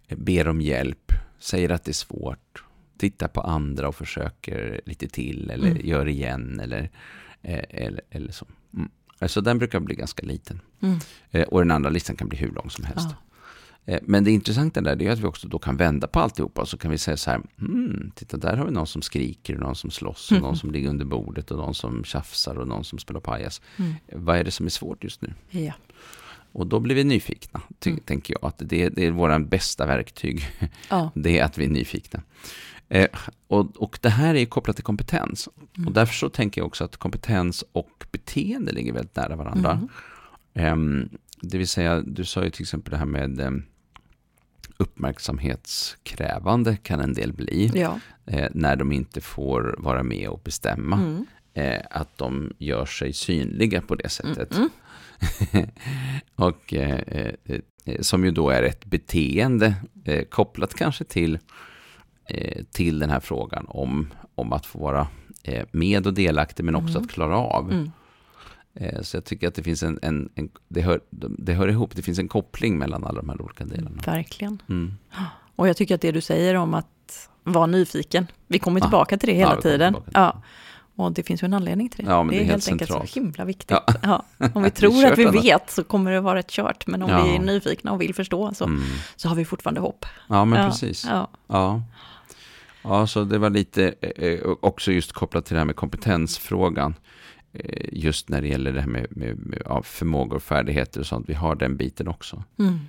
Ber 0.09 0.47
om 0.47 0.61
hjälp, 0.61 1.11
säger 1.39 1.69
att 1.69 1.83
det 1.83 1.91
är 1.91 1.93
svårt, 1.93 2.63
tittar 2.97 3.27
på 3.27 3.41
andra 3.41 3.87
och 3.87 3.95
försöker 3.95 4.81
lite 4.85 5.07
till 5.07 5.49
eller 5.49 5.71
mm. 5.71 5.87
gör 5.87 6.07
igen 6.07 6.59
eller, 6.59 6.91
eh, 7.41 7.63
eller, 7.69 8.01
eller 8.09 8.31
så. 8.31 8.47
Mm. 8.73 8.89
Så 9.27 9.41
den 9.41 9.57
brukar 9.57 9.79
bli 9.79 9.95
ganska 9.95 10.25
liten. 10.25 10.61
Mm. 10.81 10.99
Eh, 11.31 11.43
och 11.43 11.59
den 11.59 11.71
andra 11.71 11.89
listan 11.89 12.15
kan 12.15 12.29
bli 12.29 12.37
hur 12.37 12.51
lång 12.51 12.69
som 12.69 12.83
helst. 12.83 13.09
Ja. 13.09 13.25
Eh, 13.85 13.99
men 14.03 14.23
det 14.23 14.31
intressanta 14.31 14.81
där 14.81 15.01
är 15.01 15.11
att 15.11 15.19
vi 15.19 15.25
också 15.25 15.47
då 15.47 15.59
kan 15.59 15.77
vända 15.77 16.07
på 16.07 16.19
alltihopa 16.19 16.61
och 16.61 16.67
så 16.67 16.77
kan 16.77 16.91
vi 16.91 16.97
säga 16.97 17.17
så 17.17 17.31
här, 17.31 17.41
hmm, 17.59 18.11
titta 18.15 18.37
där 18.37 18.57
har 18.57 18.65
vi 18.65 18.71
någon 18.71 18.87
som 18.87 19.01
skriker, 19.01 19.53
och 19.55 19.61
någon 19.61 19.75
som 19.75 19.91
slåss, 19.91 20.31
och 20.31 20.41
någon 20.41 20.57
som 20.57 20.71
ligger 20.71 20.89
under 20.89 21.05
bordet 21.05 21.51
och 21.51 21.57
någon 21.57 21.75
som 21.75 22.03
tjafsar 22.03 22.55
och 22.55 22.67
någon 22.67 22.83
som 22.83 22.99
spelar 22.99 23.19
pajas. 23.19 23.61
Mm. 23.77 23.93
Vad 24.11 24.37
är 24.37 24.43
det 24.43 24.51
som 24.51 24.65
är 24.65 24.69
svårt 24.69 25.03
just 25.03 25.21
nu? 25.21 25.33
Ja. 25.49 25.73
Och 26.55 26.67
då 26.67 26.79
blir 26.79 26.95
vi 26.95 27.03
nyfikna, 27.03 27.61
mm. 27.85 27.99
tänker 27.99 28.33
jag. 28.33 28.47
Att 28.47 28.55
det, 28.57 28.89
det 28.89 29.05
är 29.05 29.11
våra 29.11 29.39
bästa 29.39 29.85
verktyg. 29.85 30.47
Ja. 30.89 31.11
Det 31.23 31.39
är 31.39 31.43
att 31.43 31.57
vi 31.57 31.65
är 31.65 31.69
nyfikna. 31.69 32.21
Eh, 32.89 33.07
och, 33.47 33.77
och 33.77 33.99
det 34.01 34.09
här 34.09 34.35
är 34.35 34.45
kopplat 34.45 34.75
till 34.75 34.85
kompetens. 34.85 35.49
Mm. 35.77 35.87
Och 35.87 35.93
därför 35.93 36.13
så 36.13 36.29
tänker 36.29 36.61
jag 36.61 36.67
också 36.67 36.83
att 36.83 36.97
kompetens 36.97 37.63
och 37.71 38.05
beteende 38.11 38.71
ligger 38.71 38.93
väldigt 38.93 39.15
nära 39.15 39.35
varandra. 39.35 39.87
Mm. 40.53 41.01
Eh, 41.01 41.07
det 41.41 41.57
vill 41.57 41.67
säga, 41.67 42.01
du 42.01 42.25
sa 42.25 42.43
ju 42.43 42.49
till 42.49 42.63
exempel 42.63 42.91
det 42.91 42.97
här 42.97 43.05
med 43.05 43.39
eh, 43.39 43.51
uppmärksamhetskrävande 44.77 46.77
kan 46.77 46.99
en 46.99 47.13
del 47.13 47.33
bli. 47.33 47.71
Ja. 47.73 47.99
Eh, 48.25 48.49
när 48.53 48.75
de 48.75 48.91
inte 48.91 49.21
får 49.21 49.75
vara 49.77 50.03
med 50.03 50.29
och 50.29 50.41
bestämma. 50.43 50.95
Mm. 50.95 51.25
Eh, 51.53 51.81
att 51.89 52.17
de 52.17 52.53
gör 52.57 52.85
sig 52.85 53.13
synliga 53.13 53.81
på 53.81 53.95
det 53.95 54.09
sättet. 54.09 54.55
Mm. 54.55 54.69
och 56.35 56.73
eh, 56.73 57.33
eh, 57.45 58.01
som 58.01 58.25
ju 58.25 58.31
då 58.31 58.49
är 58.49 58.63
ett 58.63 58.85
beteende 58.85 59.75
eh, 60.05 60.23
kopplat 60.23 60.73
kanske 60.73 61.03
till, 61.03 61.39
eh, 62.29 62.63
till 62.71 62.99
den 62.99 63.09
här 63.09 63.19
frågan 63.19 63.65
om, 63.69 64.13
om 64.35 64.53
att 64.53 64.65
få 64.65 64.79
vara 64.79 65.07
eh, 65.43 65.65
med 65.71 66.07
och 66.07 66.13
delaktig 66.13 66.63
men 66.63 66.75
också 66.75 66.89
mm. 66.89 67.03
att 67.03 67.11
klara 67.11 67.37
av. 67.37 67.71
Mm. 67.71 67.91
Eh, 68.73 69.01
så 69.01 69.17
jag 69.17 69.25
tycker 69.25 69.47
att 69.47 69.55
det 69.55 69.63
finns 69.63 69.83
en, 69.83 69.99
en, 70.01 70.29
en, 70.35 70.49
det, 70.67 70.81
hör, 70.81 71.01
det 71.09 71.53
hör 71.53 71.67
ihop, 71.67 71.95
det 71.95 72.01
finns 72.01 72.19
en 72.19 72.27
koppling 72.27 72.77
mellan 72.77 73.03
alla 73.03 73.21
de 73.21 73.29
här 73.29 73.41
olika 73.41 73.65
delarna. 73.65 74.01
Verkligen. 74.05 74.61
Mm. 74.69 74.93
Och 75.55 75.67
jag 75.67 75.77
tycker 75.77 75.95
att 75.95 76.01
det 76.01 76.11
du 76.11 76.21
säger 76.21 76.55
om 76.55 76.73
att 76.73 77.29
vara 77.43 77.65
nyfiken, 77.65 78.27
vi 78.47 78.59
kommer 78.59 78.81
tillbaka 78.81 79.17
till 79.17 79.29
det 79.29 79.35
hela 79.35 79.55
ja, 79.55 79.61
tiden. 79.61 79.95
Ja. 80.13 80.41
Och 80.95 81.11
det 81.11 81.23
finns 81.23 81.43
ju 81.43 81.45
en 81.45 81.53
anledning 81.53 81.89
till 81.89 82.05
det. 82.05 82.11
Ja, 82.11 82.23
det, 82.23 82.29
det, 82.29 82.35
är, 82.35 82.39
helt, 82.39 82.51
helt 82.51 82.67
enkelt 82.67 82.91
så 82.91 83.19
himla 83.19 83.45
viktigt. 83.45 83.77
Ja. 83.85 83.93
Ja. 84.39 84.49
Om 84.53 84.63
vi 84.63 84.71
tror 84.71 85.05
att 85.05 85.17
vi 85.17 85.25
vet 85.25 85.71
så 85.71 85.83
kommer 85.83 86.11
det 86.11 86.21
vara 86.21 86.39
ett 86.39 86.49
kört, 86.49 86.87
men 86.87 87.01
om 87.01 87.23
vi 87.23 87.35
är 87.35 87.39
nyfikna 87.39 87.91
och 87.91 88.01
vill 88.01 88.15
förstå 88.15 88.53
så, 88.53 88.65
mm. 88.65 88.83
så 89.15 89.29
har 89.29 89.35
vi 89.35 89.45
fortfarande 89.45 89.81
hopp. 89.81 90.05
Ja, 90.27 90.45
men 90.45 90.69
precis. 90.69 91.05
Ja. 91.09 91.29
Ja. 92.83 93.07
så 93.07 93.23
det 93.23 93.37
var 93.37 93.49
lite 93.49 93.93
eh, 94.01 94.23
eh, 94.29 94.39
också 94.61 94.91
just 94.91 95.11
kopplat 95.11 95.45
till 95.45 95.53
det 95.53 95.59
här 95.59 95.65
med 95.65 95.75
kompetensfrågan. 95.75 96.95
Eh, 97.53 97.85
just 97.91 98.29
när 98.29 98.41
det 98.41 98.47
gäller 98.47 98.71
det 98.71 98.81
här 98.81 98.87
med, 98.87 99.07
med, 99.09 99.37
med 99.37 99.81
förmågor 99.83 100.35
och 100.35 100.43
färdigheter 100.43 100.99
och 100.99 101.05
sånt. 101.05 101.29
Vi 101.29 101.33
har 101.33 101.55
den 101.55 101.77
biten 101.77 102.07
också. 102.07 102.43
Mm. 102.59 102.79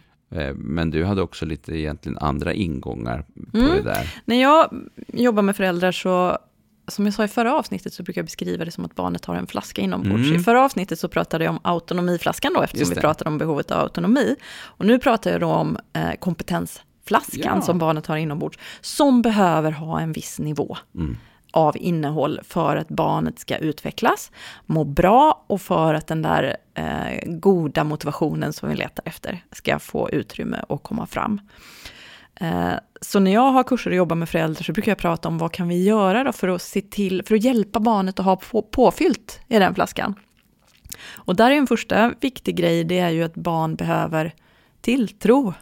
Men 0.55 0.91
du 0.91 1.05
hade 1.05 1.23
också 1.23 1.47
lite 1.47 1.79
egentligen 1.79 2.19
andra 2.19 2.53
ingångar 2.53 3.25
på 3.51 3.59
mm. 3.59 3.71
det 3.71 3.83
där. 3.83 4.15
När 4.25 4.43
jag 4.43 4.71
jobbar 5.09 5.43
med 5.43 5.57
föräldrar 5.57 5.93
så 5.93 6.39
som 6.89 7.05
jag 7.05 7.15
sa 7.15 7.25
i 7.25 7.29
förra 7.29 7.55
avsnittet 7.55 7.95
så 7.95 8.03
brukar 8.03 8.19
jag 8.19 8.27
beskriva 8.27 8.65
det 8.65 8.71
som 8.71 8.85
att 8.85 8.95
barnet 8.95 9.25
har 9.25 9.35
en 9.35 9.47
flaska 9.47 9.83
inombords. 9.83 10.27
Mm. 10.27 10.37
I 10.37 10.39
förra 10.39 10.65
avsnittet 10.65 10.99
så 10.99 11.09
pratade 11.09 11.45
jag 11.45 11.51
om 11.51 11.61
autonomiflaskan 11.63 12.53
då, 12.55 12.63
eftersom 12.63 12.89
vi 12.89 13.01
pratade 13.01 13.31
om 13.31 13.39
behovet 13.39 13.71
av 13.71 13.81
autonomi. 13.81 14.37
Och 14.59 14.87
nu 14.87 14.99
pratar 14.99 15.31
jag 15.31 15.41
då 15.41 15.49
om 15.49 15.79
eh, 15.93 16.13
kompetensflaskan 16.19 17.57
ja. 17.57 17.63
som 17.63 17.79
barnet 17.79 18.07
har 18.07 18.17
inombords, 18.17 18.59
som 18.81 19.23
behöver 19.23 19.71
ha 19.71 20.01
en 20.01 20.13
viss 20.13 20.39
nivå. 20.39 20.77
Mm 20.95 21.17
av 21.57 21.77
innehåll 21.77 22.41
för 22.45 22.77
att 22.77 22.89
barnet 22.89 23.39
ska 23.39 23.57
utvecklas, 23.57 24.31
må 24.67 24.85
bra 24.85 25.45
och 25.47 25.61
för 25.61 25.95
att 25.95 26.07
den 26.07 26.23
där 26.23 26.57
eh, 26.75 27.21
goda 27.27 27.85
motivationen 27.85 28.53
som 28.53 28.69
vi 28.69 28.75
letar 28.75 29.03
efter 29.09 29.45
ska 29.53 29.79
få 29.79 30.11
utrymme 30.11 30.63
och 30.69 30.83
komma 30.83 31.07
fram. 31.07 31.41
Eh, 32.35 32.73
så 33.07 33.21
när 33.21 33.33
jag 33.33 33.51
har 33.51 33.65
kurser 33.65 33.91
och 33.91 33.97
jobbar 33.97 34.17
med 34.17 34.29
föräldrar 34.29 34.63
så 34.63 34.73
brukar 34.73 34.91
jag 34.91 34.99
prata 34.99 35.29
om 35.29 35.39
vad 35.39 35.53
kan 35.53 35.69
vi 35.69 35.83
göra 35.85 36.25
då 36.25 36.33
för 36.33 36.49
att 36.49 36.63
se 36.63 36.81
till, 36.81 37.23
för 37.27 37.35
att 37.35 37.45
hjälpa 37.45 37.81
barnet 37.81 38.19
att 38.19 38.25
ha 38.25 38.37
på, 38.37 38.63
påfyllt 38.63 39.41
i 39.49 39.59
den 39.59 39.75
flaskan. 39.75 40.15
Och 41.15 41.37
där 41.37 41.51
är 41.51 41.55
en 41.55 41.67
första 41.67 42.15
viktig 42.21 42.57
grej, 42.57 42.85
det 42.85 42.99
är 42.99 43.11
ju 43.11 43.23
att 43.23 43.35
barn 43.35 43.77
behöver 43.77 44.35
tilltro. 44.81 45.55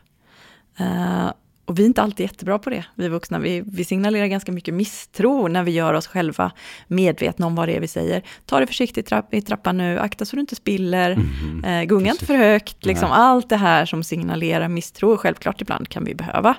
Uh, 0.80 1.32
och 1.64 1.78
vi 1.78 1.82
är 1.82 1.86
inte 1.86 2.02
alltid 2.02 2.24
jättebra 2.24 2.58
på 2.58 2.70
det, 2.70 2.84
vi 2.94 3.08
vuxna. 3.08 3.38
Vi, 3.38 3.62
vi 3.66 3.84
signalerar 3.84 4.26
ganska 4.26 4.52
mycket 4.52 4.74
misstro 4.74 5.48
när 5.48 5.62
vi 5.62 5.70
gör 5.70 5.94
oss 5.94 6.06
själva 6.06 6.52
medvetna 6.86 7.46
om 7.46 7.54
vad 7.54 7.68
det 7.68 7.76
är 7.76 7.80
vi 7.80 7.88
säger. 7.88 8.22
Ta 8.46 8.60
det 8.60 8.66
försiktigt 8.66 9.06
trapp, 9.06 9.34
i 9.34 9.42
trappan 9.42 9.78
nu, 9.78 9.98
akta 9.98 10.24
så 10.24 10.36
du 10.36 10.40
inte 10.40 10.56
spiller, 10.56 11.10
mm, 11.10 11.64
eh, 11.64 11.84
gunga 11.84 12.10
inte 12.10 12.26
för 12.26 12.34
högt. 12.34 12.84
Liksom 12.84 13.10
allt 13.10 13.48
det 13.48 13.56
här 13.56 13.86
som 13.86 14.04
signalerar 14.04 14.68
misstro. 14.68 15.16
Självklart 15.16 15.60
ibland 15.60 15.88
kan 15.88 16.04
vi 16.04 16.14
behöva 16.14 16.56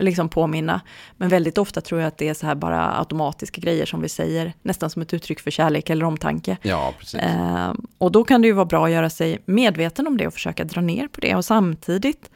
liksom 0.00 0.28
påminna. 0.28 0.80
Men 1.16 1.28
väldigt 1.28 1.58
ofta 1.58 1.80
tror 1.80 2.00
jag 2.00 2.08
att 2.08 2.18
det 2.18 2.28
är 2.28 2.34
så 2.34 2.46
här 2.46 2.54
bara 2.54 2.98
automatiska 2.98 3.60
grejer 3.60 3.86
som 3.86 4.02
vi 4.02 4.08
säger, 4.08 4.52
nästan 4.62 4.90
som 4.90 5.02
ett 5.02 5.14
uttryck 5.14 5.40
för 5.40 5.50
kärlek 5.50 5.90
eller 5.90 6.04
omtanke. 6.04 6.56
Ja, 6.62 6.94
precis. 6.98 7.20
Eh, 7.20 7.74
och 7.98 8.12
då 8.12 8.24
kan 8.24 8.42
det 8.42 8.48
ju 8.48 8.52
vara 8.52 8.66
bra 8.66 8.84
att 8.84 8.92
göra 8.92 9.10
sig 9.10 9.38
medveten 9.44 10.06
om 10.06 10.16
det 10.16 10.26
och 10.26 10.34
försöka 10.34 10.64
dra 10.64 10.80
ner 10.80 11.08
på 11.08 11.20
det. 11.20 11.34
Och 11.34 11.44
samtidigt 11.44 12.30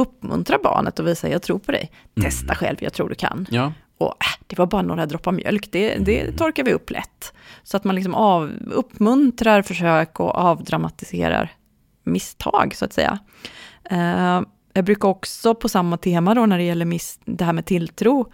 uppmuntra 0.00 0.58
barnet 0.62 0.98
och 0.98 1.06
visa 1.06 1.28
jag 1.28 1.42
tror 1.42 1.58
på 1.58 1.72
dig. 1.72 1.90
Mm. 2.16 2.30
Testa 2.30 2.54
själv, 2.54 2.76
jag 2.80 2.92
tror 2.92 3.08
du 3.08 3.14
kan. 3.14 3.46
Ja. 3.50 3.72
Och 3.98 4.08
äh, 4.08 4.44
det 4.46 4.58
var 4.58 4.66
bara 4.66 4.82
några 4.82 5.06
droppar 5.06 5.32
mjölk, 5.32 5.68
det, 5.72 5.94
det 5.94 6.20
mm. 6.20 6.36
torkar 6.36 6.64
vi 6.64 6.72
upp 6.72 6.90
lätt. 6.90 7.32
Så 7.62 7.76
att 7.76 7.84
man 7.84 7.94
liksom 7.94 8.14
av, 8.14 8.52
uppmuntrar 8.70 9.62
försök 9.62 10.20
och 10.20 10.34
avdramatiserar 10.34 11.52
misstag, 12.04 12.74
så 12.74 12.84
att 12.84 12.92
säga. 12.92 13.18
Uh, 13.92 14.42
jag 14.72 14.84
brukar 14.84 15.08
också 15.08 15.54
på 15.54 15.68
samma 15.68 15.96
tema 15.96 16.34
då, 16.34 16.46
när 16.46 16.58
det 16.58 16.64
gäller 16.64 16.84
miss, 16.84 17.20
det 17.24 17.44
här 17.44 17.52
med 17.52 17.66
tilltro, 17.66 18.32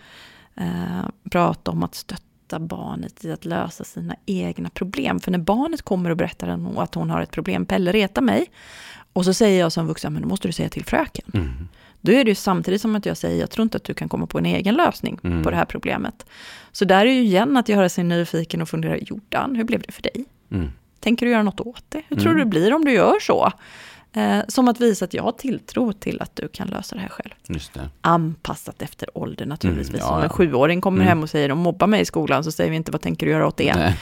uh, 0.60 1.08
prata 1.30 1.70
om 1.70 1.82
att 1.82 1.94
stötta 1.94 2.25
barnet 2.48 3.24
i 3.24 3.32
att 3.32 3.44
lösa 3.44 3.84
sina 3.84 4.16
egna 4.26 4.70
problem. 4.70 5.20
För 5.20 5.30
när 5.30 5.38
barnet 5.38 5.82
kommer 5.82 6.10
och 6.10 6.16
berättar 6.16 6.48
att 6.76 6.94
hon 6.94 7.10
har 7.10 7.20
ett 7.20 7.30
problem, 7.30 7.66
Pelle 7.66 7.92
reta 7.92 8.20
mig, 8.20 8.50
och 9.12 9.24
så 9.24 9.34
säger 9.34 9.60
jag 9.60 9.72
som 9.72 9.86
vuxen, 9.86 10.12
men 10.12 10.22
då 10.22 10.28
måste 10.28 10.48
du 10.48 10.52
säga 10.52 10.68
till 10.68 10.84
fröken. 10.84 11.24
Mm. 11.34 11.68
Då 12.00 12.12
är 12.12 12.24
det 12.24 12.30
ju 12.30 12.34
samtidigt 12.34 12.80
som 12.80 12.96
att 12.96 13.06
jag 13.06 13.16
säger, 13.16 13.40
jag 13.40 13.50
tror 13.50 13.62
inte 13.62 13.76
att 13.76 13.84
du 13.84 13.94
kan 13.94 14.08
komma 14.08 14.26
på 14.26 14.38
en 14.38 14.46
egen 14.46 14.74
lösning 14.74 15.18
mm. 15.24 15.42
på 15.42 15.50
det 15.50 15.56
här 15.56 15.64
problemet. 15.64 16.26
Så 16.72 16.84
där 16.84 17.06
är 17.06 17.10
ju 17.10 17.20
igen 17.20 17.56
att 17.56 17.68
göra 17.68 17.88
sig 17.88 18.04
nyfiken 18.04 18.62
och 18.62 18.68
fundera, 18.68 18.98
Jordan, 18.98 19.56
hur 19.56 19.64
blev 19.64 19.82
det 19.82 19.92
för 19.92 20.02
dig? 20.02 20.24
Mm. 20.50 20.70
Tänker 21.00 21.26
du 21.26 21.32
göra 21.32 21.42
något 21.42 21.60
åt 21.60 21.84
det? 21.88 22.02
Hur 22.08 22.16
tror 22.16 22.34
du 22.34 22.38
det 22.38 22.46
blir 22.46 22.74
om 22.74 22.84
du 22.84 22.92
gör 22.92 23.20
så? 23.20 23.52
Eh, 24.16 24.40
som 24.48 24.68
att 24.68 24.80
visa 24.80 25.04
att 25.04 25.14
jag 25.14 25.22
har 25.22 25.32
tilltro 25.32 25.92
till 25.92 26.22
att 26.22 26.36
du 26.36 26.48
kan 26.48 26.68
lösa 26.68 26.94
det 26.94 27.00
här 27.00 27.08
själv. 27.08 27.30
Just 27.48 27.74
det. 27.74 27.88
Anpassat 28.00 28.82
efter 28.82 29.18
ålder 29.18 29.46
naturligtvis. 29.46 29.88
Mm, 29.88 30.00
ja, 30.00 30.16
Om 30.16 30.22
en 30.22 30.28
sjuåring 30.28 30.80
kommer 30.80 30.98
mm. 30.98 31.08
hem 31.08 31.22
och 31.22 31.30
säger 31.30 31.48
de 31.48 31.58
mobbar 31.58 31.86
mig 31.86 32.00
i 32.00 32.04
skolan 32.04 32.44
så 32.44 32.52
säger 32.52 32.70
vi 32.70 32.76
inte 32.76 32.92
vad 32.92 33.00
tänker 33.00 33.26
du 33.26 33.32
göra 33.32 33.46
åt 33.46 33.56
det? 33.56 33.94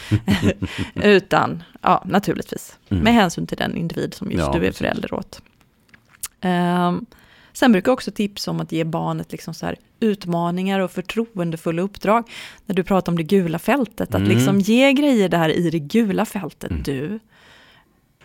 Utan, 0.95 1.63
ja 1.81 2.03
naturligtvis. 2.07 2.79
Mm. 2.89 3.05
Med 3.05 3.15
hänsyn 3.15 3.47
till 3.47 3.57
den 3.57 3.77
individ 3.77 4.15
som 4.15 4.31
just 4.31 4.47
ja, 4.47 4.53
du 4.53 4.67
är 4.67 4.73
förälder 4.73 5.15
åt. 5.15 5.43
Um, 6.43 7.07
sen 7.53 7.73
brukar 7.73 7.91
jag 7.91 7.95
också 7.95 8.11
tipsa 8.11 8.51
om 8.51 8.61
att 8.61 8.73
ge 8.73 8.85
barnet 8.85 9.33
liksom 9.33 9.55
så 9.55 9.67
här 9.67 9.77
utmaningar 10.01 10.81
och 10.81 10.91
förtroendefulla 10.91 11.83
uppdrag. 11.83 12.31
När 12.67 12.75
du 12.75 12.85
pratar 12.85 13.13
om 13.13 13.17
det 13.17 13.23
gula 13.23 13.59
fältet, 13.59 14.09
att 14.09 14.21
mm. 14.21 14.29
liksom 14.29 14.61
ge 14.61 14.93
grejer 14.93 15.29
där 15.29 15.49
i 15.49 15.71
det 15.71 15.79
gula 15.79 16.25
fältet. 16.25 16.71
Mm. 16.71 16.83
Du, 16.83 17.21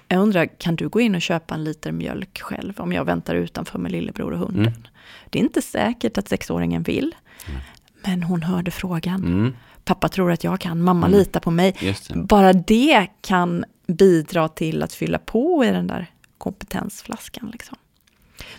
jag 0.10 0.22
undrar, 0.22 0.46
kan 0.46 0.76
du 0.76 0.90
gå 0.90 1.02
in 1.02 1.16
och 1.16 1.22
köpa 1.22 1.56
en 1.56 1.64
liter 1.64 1.92
mjölk 1.92 2.42
själv 2.42 2.74
om 2.78 2.94
jag 2.94 3.06
väntar 3.06 3.36
utanför 3.36 3.80
med 3.80 3.92
lillebror 3.92 4.32
och 4.32 4.40
hunden? 4.40 4.68
Mm. 4.68 4.88
Det 5.30 5.40
är 5.40 5.44
inte 5.44 5.62
säkert 5.62 6.18
att 6.18 6.28
sexåringen 6.28 6.84
vill, 6.84 7.16
mm. 7.48 7.62
men 8.06 8.24
hon 8.24 8.44
hörde 8.44 8.72
frågan. 8.72 9.24
Mm. 9.24 9.56
Pappa 9.86 10.10
tror 10.10 10.32
att 10.32 10.44
jag 10.44 10.60
kan, 10.60 10.82
mamma 10.82 11.08
mm. 11.08 11.20
litar 11.20 11.40
på 11.40 11.52
mig. 11.52 11.76
Det. 11.80 12.16
Bara 12.16 12.54
det 12.54 13.08
kan 13.22 13.66
bidra 13.88 14.48
till 14.48 14.84
att 14.84 14.94
fylla 14.94 15.20
på 15.20 15.66
i 15.66 15.72
den 15.72 15.88
där 15.88 16.06
kompetensflaskan. 16.38 17.50
Liksom. 17.52 17.78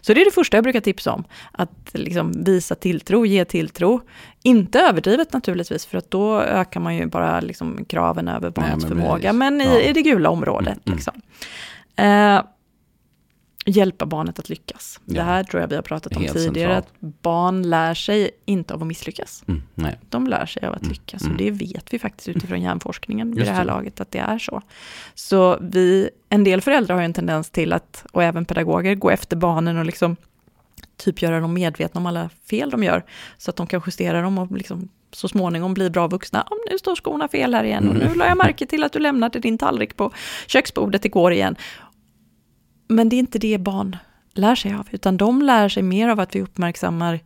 Så 0.01 0.15
det 0.15 0.21
är 0.21 0.25
det 0.25 0.31
första 0.31 0.57
jag 0.57 0.65
brukar 0.65 0.81
tipsa 0.81 1.13
om. 1.13 1.25
Att 1.53 1.91
liksom 1.93 2.45
visa 2.45 2.75
tilltro, 2.75 3.27
ge 3.27 3.45
tilltro. 3.45 4.01
Inte 4.43 4.81
överdrivet 4.81 5.33
naturligtvis, 5.33 5.87
för 5.87 5.99
att 5.99 6.11
då 6.11 6.41
ökar 6.41 6.81
man 6.81 6.97
ju 6.97 7.07
bara 7.07 7.41
liksom 7.41 7.85
kraven 7.85 8.29
över 8.29 8.51
barnets 8.51 8.85
förmåga. 8.87 9.33
Men 9.33 9.61
i, 9.61 9.65
ja. 9.65 9.81
i, 9.81 9.93
det 9.93 10.03
gula 10.03 10.31
området. 10.31 10.69
Mm, 10.69 10.81
mm. 10.87 10.97
Liksom. 10.97 11.15
Hjälpa 13.67 14.07
barnet 14.07 14.39
att 14.39 14.49
lyckas. 14.49 15.01
Ja. 15.05 15.15
Det 15.15 15.23
här 15.23 15.45
tror 15.45 15.61
jag 15.61 15.69
vi 15.69 15.75
har 15.75 15.83
pratat 15.83 16.17
om 16.17 16.23
Helt 16.23 16.35
tidigare, 16.35 16.75
centralt. 16.75 16.87
att 16.87 17.23
barn 17.23 17.63
lär 17.63 17.95
sig 17.95 18.31
inte 18.45 18.75
av 18.75 18.81
att 18.81 18.87
misslyckas. 18.87 19.45
Mm, 19.49 19.63
nej. 19.75 19.99
De 20.09 20.27
lär 20.27 20.47
sig 20.47 20.67
av 20.67 20.75
att 20.75 20.83
mm, 20.83 20.93
lyckas, 20.93 21.23
mm. 21.23 21.33
och 21.33 21.39
det 21.39 21.51
vet 21.51 21.95
vi 21.95 21.99
faktiskt 21.99 22.29
utifrån 22.29 22.63
hjärnforskningen 22.63 23.35
vid 23.35 23.47
det 23.47 23.51
här 23.51 23.65
det. 23.65 23.67
laget, 23.67 24.01
att 24.01 24.11
det 24.11 24.19
är 24.19 24.39
så. 24.39 24.63
Så 25.15 25.59
vi, 25.61 26.11
en 26.29 26.45
del 26.45 26.61
föräldrar 26.61 26.95
har 26.95 27.03
ju 27.03 27.05
en 27.05 27.13
tendens 27.13 27.51
till 27.51 27.73
att, 27.73 28.05
och 28.13 28.23
även 28.23 28.45
pedagoger, 28.45 28.95
gå 28.95 29.11
efter 29.11 29.37
barnen 29.37 29.79
och 29.79 29.87
liksom 29.87 30.17
typ 30.97 31.23
göra 31.23 31.41
dem 31.41 31.55
medvetna 31.55 32.01
om 32.01 32.07
alla 32.07 32.31
fel 32.51 32.71
de 32.71 32.85
gör, 32.85 33.05
så 33.39 33.51
att 33.51 33.57
de 33.57 33.67
kan 33.67 33.83
justera 33.87 34.23
dem 34.23 34.39
och 34.39 34.53
liksom 34.53 34.89
så 35.13 35.29
småningom 35.29 35.75
bli 35.75 35.91
bra 35.91 36.07
vuxna. 36.07 36.47
Oh, 36.51 36.59
nu 36.71 36.79
står 36.79 36.97
skorna 36.97 37.29
fel 37.29 37.55
här 37.55 37.65
igen 37.65 37.89
och 37.89 37.95
nu 37.95 38.15
la 38.15 38.27
jag 38.27 38.37
märke 38.37 38.67
till 38.67 38.85
att 38.85 38.93
du 38.93 38.99
lämnade 38.99 39.39
din 39.39 39.59
tallrik 39.59 39.97
på 39.97 40.13
köksbordet 40.47 41.05
igår 41.05 41.33
igen. 41.33 41.57
Men 42.91 43.09
det 43.09 43.17
är 43.17 43.19
inte 43.19 43.39
det 43.39 43.59
barn 43.59 43.97
lär 44.35 44.55
sig 44.55 44.75
av, 44.75 44.89
utan 44.91 45.17
de 45.17 45.43
lär 45.43 45.69
sig 45.69 45.83
mer 45.83 46.09
av 46.09 46.21
att 46.21 46.37
vi 46.37 46.43
uppmärksammar 46.43 47.21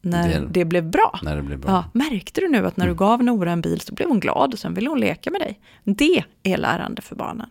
när 0.00 0.28
det, 0.28 0.46
det 0.50 0.64
blev 0.64 0.90
bra. 0.90 1.20
När 1.22 1.36
det 1.36 1.42
blev 1.42 1.58
bra. 1.58 1.70
Ja, 1.70 1.84
märkte 1.92 2.40
du 2.40 2.48
nu 2.48 2.66
att 2.66 2.76
när 2.76 2.84
du 2.84 2.90
mm. 2.90 2.96
gav 2.96 3.24
Nora 3.24 3.52
en 3.52 3.60
bil 3.60 3.80
så 3.80 3.94
blev 3.94 4.08
hon 4.08 4.20
glad 4.20 4.52
och 4.52 4.58
sen 4.58 4.74
ville 4.74 4.90
hon 4.90 5.00
leka 5.00 5.30
med 5.30 5.40
dig? 5.40 5.60
Det 5.84 6.24
är 6.42 6.56
lärande 6.56 7.02
för 7.02 7.16
barnen. 7.16 7.50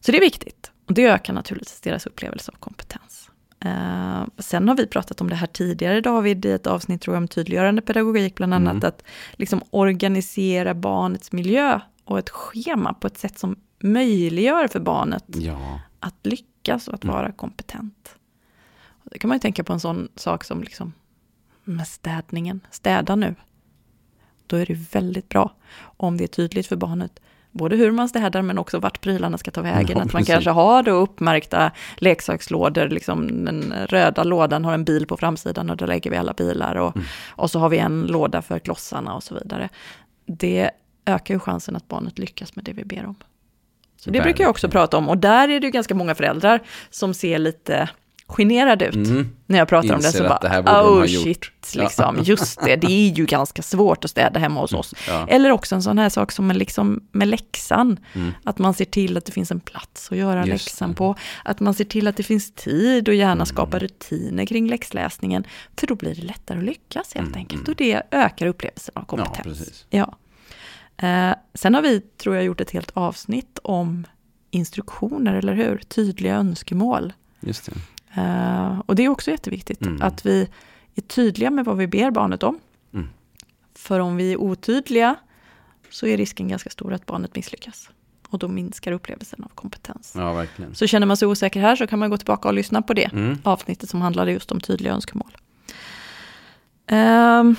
Så 0.00 0.12
det 0.12 0.18
är 0.18 0.20
viktigt. 0.20 0.70
Och 0.86 0.94
det 0.94 1.04
ökar 1.04 1.32
naturligtvis 1.32 1.80
deras 1.80 2.06
upplevelse 2.06 2.52
av 2.52 2.56
kompetens. 2.56 3.30
Uh, 3.64 4.24
sen 4.38 4.68
har 4.68 4.76
vi 4.76 4.86
pratat 4.86 5.20
om 5.20 5.30
det 5.30 5.36
här 5.36 5.46
tidigare 5.46 6.00
David 6.00 6.46
i 6.46 6.50
ett 6.50 6.66
avsnitt 6.66 7.02
tror 7.02 7.16
jag, 7.16 7.20
om 7.20 7.28
tydliggörande 7.28 7.82
pedagogik, 7.82 8.34
bland 8.34 8.54
annat 8.54 8.72
mm. 8.72 8.88
att 8.88 9.02
liksom 9.32 9.62
organisera 9.70 10.74
barnets 10.74 11.32
miljö 11.32 11.80
och 12.04 12.18
ett 12.18 12.30
schema 12.30 12.94
på 12.94 13.06
ett 13.06 13.18
sätt 13.18 13.38
som 13.38 13.56
möjliggör 13.82 14.68
för 14.68 14.80
barnet 14.80 15.24
ja. 15.28 15.80
att 16.00 16.26
lyckas 16.26 16.55
lyckas 16.66 16.88
och 16.88 16.94
att 16.94 17.04
mm. 17.04 17.16
vara 17.16 17.32
kompetent. 17.32 18.16
Och 18.88 19.10
det 19.10 19.18
kan 19.18 19.28
man 19.28 19.36
ju 19.36 19.40
tänka 19.40 19.64
på 19.64 19.72
en 19.72 19.80
sån 19.80 20.08
sak 20.16 20.44
som 20.44 20.60
liksom 20.60 20.92
med 21.64 21.86
städningen. 21.86 22.60
Städa 22.70 23.16
nu. 23.16 23.34
Då 24.46 24.56
är 24.56 24.66
det 24.66 24.92
väldigt 24.92 25.28
bra 25.28 25.54
om 25.98 26.16
det 26.16 26.24
är 26.24 26.28
tydligt 26.28 26.66
för 26.66 26.76
barnet 26.76 27.20
både 27.50 27.76
hur 27.76 27.90
man 27.90 28.08
städar 28.08 28.42
men 28.42 28.58
också 28.58 28.78
vart 28.78 29.00
prylarna 29.00 29.38
ska 29.38 29.50
ta 29.50 29.62
vägen. 29.62 29.96
Ja, 29.96 30.04
att 30.04 30.12
man 30.12 30.24
kanske 30.24 30.50
har 30.50 30.82
då 30.82 30.90
uppmärkta 30.90 31.70
leksakslådor, 31.96 32.88
liksom 32.88 33.44
den 33.44 33.74
röda 33.88 34.24
lådan 34.24 34.64
har 34.64 34.74
en 34.74 34.84
bil 34.84 35.06
på 35.06 35.16
framsidan 35.16 35.70
och 35.70 35.76
där 35.76 35.86
lägger 35.86 36.10
vi 36.10 36.16
alla 36.16 36.32
bilar 36.32 36.74
och, 36.74 36.96
mm. 36.96 37.06
och 37.36 37.50
så 37.50 37.58
har 37.58 37.68
vi 37.68 37.78
en 37.78 38.06
låda 38.06 38.42
för 38.42 38.58
klossarna 38.58 39.14
och 39.14 39.22
så 39.22 39.34
vidare. 39.34 39.68
Det 40.26 40.70
ökar 41.06 41.34
ju 41.34 41.40
chansen 41.40 41.76
att 41.76 41.88
barnet 41.88 42.18
lyckas 42.18 42.56
med 42.56 42.64
det 42.64 42.72
vi 42.72 42.84
ber 42.84 43.06
om. 43.06 43.16
Det 44.12 44.20
brukar 44.20 44.44
jag 44.44 44.50
också 44.50 44.68
prata 44.68 44.96
om. 44.96 45.08
Och 45.08 45.18
där 45.18 45.48
är 45.48 45.60
det 45.60 45.66
ju 45.66 45.70
ganska 45.70 45.94
många 45.94 46.14
föräldrar 46.14 46.62
som 46.90 47.14
ser 47.14 47.38
lite 47.38 47.88
generade 48.28 48.86
ut. 48.86 48.94
Mm. 48.94 49.28
När 49.46 49.58
jag 49.58 49.68
pratar 49.68 49.94
Inser 49.94 49.96
om 49.96 50.02
det 50.02 50.40
så 50.40 50.62
bara, 50.62 50.84
oh 50.84 51.06
shit, 51.06 51.50
liksom, 51.74 52.16
ja. 52.16 52.22
just 52.22 52.64
det, 52.64 52.76
det 52.76 52.86
är 52.86 53.12
ju 53.12 53.26
ganska 53.26 53.62
svårt 53.62 54.04
att 54.04 54.10
städa 54.10 54.40
hemma 54.40 54.60
hos 54.60 54.72
oss. 54.72 54.94
Ja. 55.08 55.26
Eller 55.28 55.50
också 55.50 55.74
en 55.74 55.82
sån 55.82 55.98
här 55.98 56.08
sak 56.08 56.32
som 56.32 56.46
med, 56.46 56.56
liksom, 56.56 57.02
med 57.12 57.28
läxan, 57.28 58.00
mm. 58.12 58.32
att 58.44 58.58
man 58.58 58.74
ser 58.74 58.84
till 58.84 59.16
att 59.16 59.24
det 59.24 59.32
finns 59.32 59.50
en 59.50 59.60
plats 59.60 60.12
att 60.12 60.18
göra 60.18 60.46
just 60.46 60.66
läxan 60.66 60.90
det. 60.90 60.96
på. 60.96 61.14
Att 61.44 61.60
man 61.60 61.74
ser 61.74 61.84
till 61.84 62.06
att 62.06 62.16
det 62.16 62.22
finns 62.22 62.52
tid 62.54 63.08
och 63.08 63.14
gärna 63.14 63.32
mm. 63.32 63.46
skapa 63.46 63.78
rutiner 63.78 64.46
kring 64.46 64.68
läxläsningen. 64.68 65.46
För 65.76 65.86
då 65.86 65.94
blir 65.94 66.14
det 66.14 66.22
lättare 66.22 66.58
att 66.58 66.64
lyckas 66.64 67.14
helt 67.14 67.26
mm. 67.26 67.38
enkelt. 67.38 67.68
Och 67.68 67.76
det 67.76 68.02
ökar 68.10 68.46
upplevelsen 68.46 68.92
av 68.96 69.04
kompetens. 69.04 69.86
Ja, 69.90 70.16
Eh, 70.96 71.34
sen 71.54 71.74
har 71.74 71.82
vi, 71.82 72.00
tror 72.00 72.34
jag, 72.34 72.44
gjort 72.44 72.60
ett 72.60 72.70
helt 72.70 72.90
avsnitt 72.94 73.58
om 73.62 74.06
instruktioner, 74.50 75.34
eller 75.34 75.54
hur? 75.54 75.78
Tydliga 75.78 76.36
önskemål. 76.36 77.12
Just 77.40 77.66
det. 77.66 77.72
Eh, 78.20 78.80
och 78.86 78.96
det 78.96 79.04
är 79.04 79.08
också 79.08 79.30
jätteviktigt, 79.30 79.82
mm. 79.82 80.02
att 80.02 80.26
vi 80.26 80.48
är 80.94 81.02
tydliga 81.02 81.50
med 81.50 81.64
vad 81.64 81.76
vi 81.76 81.86
ber 81.86 82.10
barnet 82.10 82.42
om. 82.42 82.58
Mm. 82.94 83.08
För 83.74 84.00
om 84.00 84.16
vi 84.16 84.32
är 84.32 84.36
otydliga 84.36 85.16
så 85.90 86.06
är 86.06 86.16
risken 86.16 86.48
ganska 86.48 86.70
stor 86.70 86.92
att 86.92 87.06
barnet 87.06 87.36
misslyckas. 87.36 87.90
Och 88.28 88.38
då 88.38 88.48
minskar 88.48 88.92
upplevelsen 88.92 89.44
av 89.44 89.48
kompetens. 89.48 90.12
Ja, 90.16 90.32
verkligen. 90.32 90.74
Så 90.74 90.86
känner 90.86 91.06
man 91.06 91.16
sig 91.16 91.28
osäker 91.28 91.60
här 91.60 91.76
så 91.76 91.86
kan 91.86 91.98
man 91.98 92.10
gå 92.10 92.16
tillbaka 92.16 92.48
och 92.48 92.54
lyssna 92.54 92.82
på 92.82 92.94
det 92.94 93.12
mm. 93.12 93.38
avsnittet 93.42 93.90
som 93.90 94.00
handlade 94.00 94.32
just 94.32 94.52
om 94.52 94.60
tydliga 94.60 94.92
önskemål. 94.92 95.36
Um, 96.90 97.56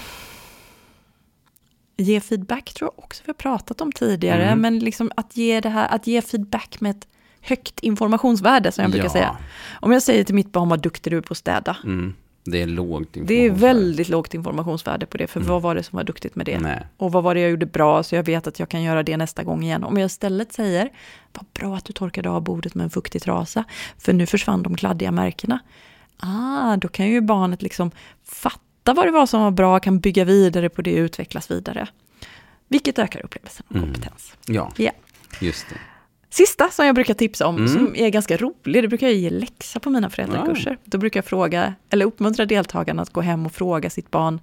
ge 1.98 2.20
feedback 2.20 2.74
tror 2.74 2.92
jag 2.96 3.04
också 3.04 3.24
vi 3.26 3.30
har 3.30 3.34
pratat 3.34 3.82
om 3.82 3.92
tidigare, 3.92 4.46
mm. 4.46 4.60
men 4.60 4.80
liksom 4.80 5.12
att 5.16 5.38
ge 5.38 5.60
det 5.62 5.70
här, 5.70 5.88
att 5.88 6.08
ge 6.08 6.22
feedback 6.22 6.82
med 6.82 6.92
ett 6.92 7.08
högt 7.42 7.80
informationsvärde 7.80 8.72
som 8.72 8.82
jag 8.82 8.92
brukar 8.92 9.06
ja. 9.06 9.12
säga. 9.12 9.38
Om 9.80 9.92
jag 9.92 10.04
säger 10.04 10.24
till 10.24 10.36
mitt 10.36 10.52
barn 10.52 10.70
vad 10.70 10.82
duktig 10.82 11.14
du 11.14 11.18
är 11.18 11.22
på 11.22 11.32
att 11.32 11.38
städa. 11.38 11.78
Mm. 11.84 12.14
Det 12.52 12.62
är 12.62 12.68
lågt 12.68 13.08
Det 13.12 13.46
är 13.46 13.52
väldigt 13.52 14.10
lågt 14.10 14.34
informationsvärde 14.34 15.06
på 15.06 15.18
det, 15.18 15.28
för 15.28 15.40
mm. 15.40 15.52
vad 15.52 15.62
var 15.62 15.76
det 15.76 15.84
som 15.84 15.96
var 15.96 16.04
duktigt 16.04 16.36
med 16.36 16.46
det? 16.46 16.60
Nej. 16.60 16.88
Och 16.98 17.12
vad 17.12 17.24
var 17.24 17.36
det 17.36 17.42
jag 17.42 17.50
gjorde 17.50 17.66
bra, 17.66 18.04
så 18.04 18.16
jag 18.16 18.24
vet 18.24 18.48
att 18.48 18.60
jag 18.60 18.70
kan 18.70 18.84
göra 18.84 19.04
det 19.04 19.18
nästa 19.18 19.44
gång 19.44 19.64
igen. 19.64 19.84
Om 19.84 19.98
jag 19.98 20.06
istället 20.06 20.54
säger, 20.54 20.90
vad 21.34 21.46
bra 21.54 21.76
att 21.76 21.86
du 21.86 21.94
torkade 21.94 22.30
av 22.30 22.42
bordet 22.42 22.76
med 22.76 22.84
en 22.84 22.90
fuktig 22.90 23.22
trasa, 23.22 23.64
för 23.98 24.14
nu 24.14 24.26
försvann 24.26 24.64
de 24.64 24.76
kladdiga 24.76 25.12
märkena. 25.12 25.60
Ah, 26.20 26.78
då 26.78 26.88
kan 26.88 27.08
ju 27.08 27.22
barnet 27.22 27.62
liksom 27.62 27.92
fatta 28.24 28.67
vad 28.94 29.08
det 29.08 29.12
var 29.12 29.26
som 29.26 29.42
var 29.42 29.52
bra, 29.52 29.80
kan 29.80 30.00
bygga 30.00 30.26
vidare 30.26 30.70
på 30.70 30.82
det, 30.82 30.92
utvecklas 30.92 31.52
vidare. 31.52 31.88
Vilket 32.68 33.00
ökar 33.00 33.26
upplevelsen 33.26 33.66
av 33.70 33.76
Mm. 33.78 33.88
kompetens. 33.94 34.34
Ja, 34.46 34.72
Ja. 34.78 34.92
just 35.42 35.70
det. 35.70 35.76
Sista 36.30 36.70
som 36.70 36.86
jag 36.86 36.96
brukar 36.96 37.14
tipsa 37.14 37.48
om, 37.48 37.56
Mm. 37.56 37.68
som 37.68 37.96
är 37.96 38.10
ganska 38.10 38.38
rolig, 38.38 38.84
det 38.84 38.88
brukar 38.88 39.08
jag 39.08 39.16
ge 39.16 39.30
läxa 39.30 39.80
på 39.80 39.90
mina 39.90 40.10
föräldrakurser. 40.10 40.78
Då 40.86 40.98
brukar 40.98 41.18
jag 41.18 41.26
fråga, 41.26 41.74
eller 41.90 42.06
uppmuntra 42.06 42.46
deltagarna 42.46 43.02
att 43.02 43.10
gå 43.14 43.22
hem 43.22 43.46
och 43.46 43.52
fråga 43.52 43.90
sitt 43.90 44.12
barn, 44.12 44.40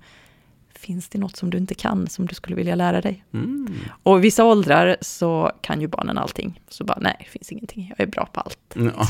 finns 0.74 1.08
det 1.08 1.18
något 1.18 1.36
som 1.36 1.50
du 1.50 1.58
inte 1.58 1.74
kan, 1.74 2.06
som 2.08 2.26
du 2.26 2.34
skulle 2.34 2.56
vilja 2.56 2.74
lära 2.74 3.00
dig? 3.00 3.24
Mm. 3.34 3.68
Och 4.02 4.18
i 4.18 4.20
vissa 4.20 4.44
åldrar 4.44 4.96
så 5.00 5.52
kan 5.60 5.80
ju 5.80 5.86
barnen 5.88 6.18
allting. 6.18 6.60
Så 6.68 6.84
bara, 6.84 6.98
nej, 7.00 7.16
det 7.18 7.24
finns 7.30 7.52
ingenting, 7.52 7.92
jag 7.96 8.06
är 8.06 8.10
bra 8.10 8.26
på 8.32 8.40
allt. 8.40 8.58
Ja. 8.74 9.08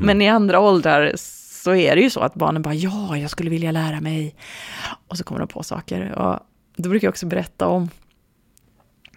Men 0.00 0.22
i 0.22 0.28
andra 0.28 0.60
åldrar 0.60 1.12
så 1.64 1.74
är 1.74 1.96
det 1.96 2.02
ju 2.02 2.10
så 2.10 2.20
att 2.20 2.34
barnen 2.34 2.62
bara, 2.62 2.74
ja, 2.74 3.16
jag 3.16 3.30
skulle 3.30 3.50
vilja 3.50 3.72
lära 3.72 4.00
mig. 4.00 4.34
Och 5.08 5.18
så 5.18 5.24
kommer 5.24 5.38
de 5.38 5.48
på 5.48 5.62
saker. 5.62 6.12
Och 6.18 6.38
då 6.76 6.88
brukar 6.88 7.06
jag 7.06 7.12
också 7.12 7.26
berätta 7.26 7.66
om 7.66 7.88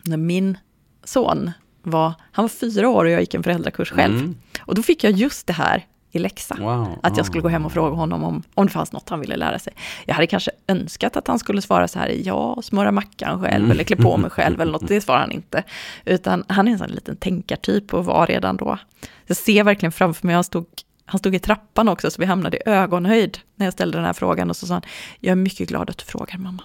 när 0.03 0.17
min 0.17 0.57
son 1.03 1.51
var, 1.83 2.13
han 2.31 2.43
var 2.43 2.49
fyra 2.49 2.89
år 2.89 3.05
och 3.05 3.11
jag 3.11 3.19
gick 3.21 3.33
en 3.33 3.43
föräldrakurs 3.43 3.91
själv. 3.91 4.17
Mm. 4.17 4.35
Och 4.61 4.75
då 4.75 4.83
fick 4.83 5.03
jag 5.03 5.11
just 5.13 5.47
det 5.47 5.53
här 5.53 5.85
i 6.11 6.19
läxa. 6.19 6.55
Wow. 6.59 6.99
Att 7.03 7.17
jag 7.17 7.25
skulle 7.25 7.41
gå 7.41 7.47
hem 7.49 7.65
och 7.65 7.71
fråga 7.71 7.95
honom 7.95 8.23
om, 8.23 8.43
om 8.53 8.65
det 8.65 8.71
fanns 8.71 8.91
något 8.91 9.09
han 9.09 9.19
ville 9.19 9.35
lära 9.35 9.59
sig. 9.59 9.73
Jag 10.05 10.15
hade 10.15 10.27
kanske 10.27 10.51
önskat 10.67 11.17
att 11.17 11.27
han 11.27 11.39
skulle 11.39 11.61
svara 11.61 11.87
så 11.87 11.99
här, 11.99 12.09
ja, 12.23 12.61
smöra 12.63 12.91
mackan 12.91 13.41
själv 13.41 13.55
Mm. 13.63 13.71
eller 13.71 13.83
klä 13.83 13.95
på 13.95 14.17
mig 14.17 14.29
själv 14.29 14.61
eller 14.61 14.71
något. 14.71 14.87
Det 14.87 15.01
svarar 15.01 15.19
han 15.19 15.31
inte. 15.31 15.63
Utan 16.05 16.43
han 16.47 16.67
är 16.67 16.71
en 16.71 16.77
sån 16.77 16.89
liten 16.89 17.15
tänkartyp 17.15 17.93
och 17.93 18.05
var 18.05 18.27
redan 18.27 18.57
då. 18.57 18.77
Jag 19.25 19.37
ser 19.37 19.63
verkligen 19.63 19.91
framför 19.91 20.27
mig, 20.27 20.33
han 20.35 20.43
stod, 20.43 20.65
han 21.05 21.19
stod 21.19 21.35
i 21.35 21.39
trappan 21.39 21.87
också, 21.89 22.11
så 22.11 22.21
vi 22.21 22.25
hamnade 22.25 22.57
i 22.57 22.61
ögonhöjd 22.65 23.37
när 23.55 23.65
jag 23.65 23.73
ställde 23.73 23.97
den 23.97 24.05
här 24.05 24.13
frågan. 24.13 24.49
Och 24.49 24.55
så 24.55 24.67
sa 24.67 24.73
han, 24.73 24.83
jag 25.19 25.31
är 25.31 25.35
mycket 25.35 25.69
glad 25.69 25.89
att 25.89 25.97
du 25.97 26.05
frågar 26.05 26.37
mamma. 26.37 26.63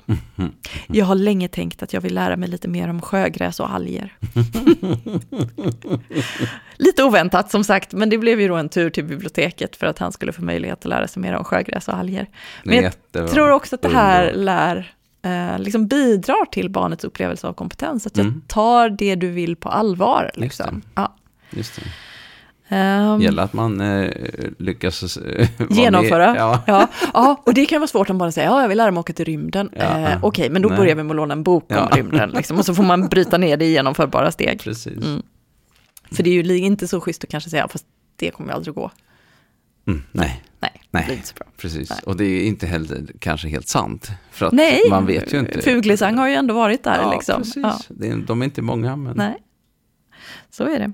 Jag 0.87 1.07
har 1.07 1.15
länge 1.15 1.49
tänkt 1.49 1.83
att 1.83 1.93
jag 1.93 2.01
vill 2.01 2.15
lära 2.15 2.37
mig 2.37 2.49
lite 2.49 2.69
mer 2.69 2.89
om 2.89 3.03
sjögräs 3.03 3.61
och 3.61 3.71
alger. 3.75 4.17
lite 6.77 7.05
oväntat 7.05 7.51
som 7.51 7.65
sagt, 7.65 7.93
men 7.93 8.11
det 8.11 8.19
blev 8.19 8.41
ju 8.41 8.49
då 8.49 8.57
en 8.57 8.69
tur 8.69 8.91
till 8.91 9.05
biblioteket 9.05 9.77
för 9.77 9.87
att 9.87 9.99
han 9.99 10.13
skulle 10.13 10.33
få 10.33 10.43
möjlighet 10.43 10.79
att 10.79 10.85
lära 10.85 11.09
sig 11.09 11.23
mer 11.23 11.33
om 11.35 11.45
sjögräs 11.45 11.89
och 11.89 11.97
alger. 11.97 12.27
Men 12.65 12.75
jag 12.75 12.85
Jättebra. 12.85 13.29
tror 13.29 13.51
också 13.51 13.75
att 13.75 13.83
det 13.83 13.89
här 13.89 14.33
lär, 14.33 14.95
eh, 15.23 15.59
liksom 15.59 15.87
bidrar 15.87 16.45
till 16.45 16.71
barnets 16.71 17.05
upplevelse 17.05 17.47
av 17.47 17.53
kompetens. 17.53 18.07
Att 18.07 18.17
jag 18.17 18.27
Mm. 18.27 18.43
tar 18.47 18.89
det 18.91 19.15
du 19.15 19.31
vill 19.31 19.57
på 19.57 19.69
allvar. 19.69 20.25
Just 20.25 20.37
Liksom. 20.39 20.81
det. 20.85 20.89
Ja. 20.95 21.15
Just 21.51 21.77
det. 21.77 21.83
Ehm, 22.69 23.21
gäller 23.21 23.43
att 23.43 23.53
man 23.53 23.81
eh, 23.81 24.11
lyckas 24.59 25.17
eh, 25.17 25.49
Genomföra. 25.71 26.37
Ja. 26.37 26.63
Ja, 26.67 26.89
ja, 27.15 27.43
och 27.47 27.55
det 27.55 27.67
kan 27.67 27.81
vara 27.81 27.89
svårt 27.89 28.11
om 28.11 28.19
bara 28.19 28.33
säga, 28.33 28.47
ja, 28.47 28.61
jag 28.61 28.69
vill 28.69 28.79
lära 28.79 28.91
mig 28.91 29.01
åka 29.01 29.13
till 29.13 29.25
rymden. 29.25 29.71
Ja. 29.77 29.83
Eh, 29.83 30.19
Okej, 30.25 30.51
men 30.51 30.63
då 30.63 30.69
Nej. 30.69 30.79
börjar 30.79 30.95
vi 30.97 31.03
med 31.03 31.11
att 31.11 31.17
låna 31.17 31.33
en 31.33 31.43
bok 31.43 31.65
om 31.71 31.77
Ja. 31.77 31.91
rymden. 31.97 32.31
Liksom, 32.31 32.59
och 32.59 32.65
så 32.65 32.75
får 32.75 32.83
man 32.83 33.09
bryta 33.09 33.39
ner 33.39 33.57
det 33.57 33.65
i 33.65 33.71
genomförbara 33.73 34.31
steg. 34.33 34.61
Precis. 34.61 35.05
Mm. 35.05 35.23
För 36.13 36.23
det 36.23 36.31
är 36.31 36.35
ju 36.35 36.59
inte 36.59 36.89
så 36.89 37.01
schysst 37.01 37.25
att 37.25 37.31
kanske 37.31 37.51
säga, 37.51 37.69
fast 37.69 37.85
det 38.17 38.31
kommer 38.31 38.51
ju 38.51 38.55
aldrig 38.57 38.75
gå. 38.75 38.91
Mm, 39.87 40.03
nej, 40.13 40.43
Nej, 40.61 40.81
Nej. 40.91 41.23
precis. 41.57 41.91
Nej. 41.91 41.99
Och 42.07 42.17
det 42.17 42.25
är 42.25 42.47
inte 42.47 42.67
heller 42.67 43.07
kanske 43.19 43.49
helt 43.49 43.69
sant. 43.69 44.11
För 44.31 44.47
att 44.47 44.53
Nej, 44.53 44.81
man 44.91 45.07
vet 45.07 45.35
ju 45.35 45.39
inte. 45.39 45.61
Fuglesang 45.63 46.19
har 46.19 46.29
ju 46.29 46.35
ändå 46.35 46.55
varit 46.55 46.85
där. 46.85 46.99
ja, 47.03 47.13
liksom. 47.13 47.39
precis. 47.43 47.57
Ja, 47.63 47.79
Det 47.89 48.09
är, 48.09 48.17
de 48.17 48.41
är 48.41 48.45
inte 48.45 48.63
många, 48.63 48.97
men 48.97 49.17
nej, 49.17 49.37
så 50.51 50.65
är 50.65 50.79
det. 50.79 50.93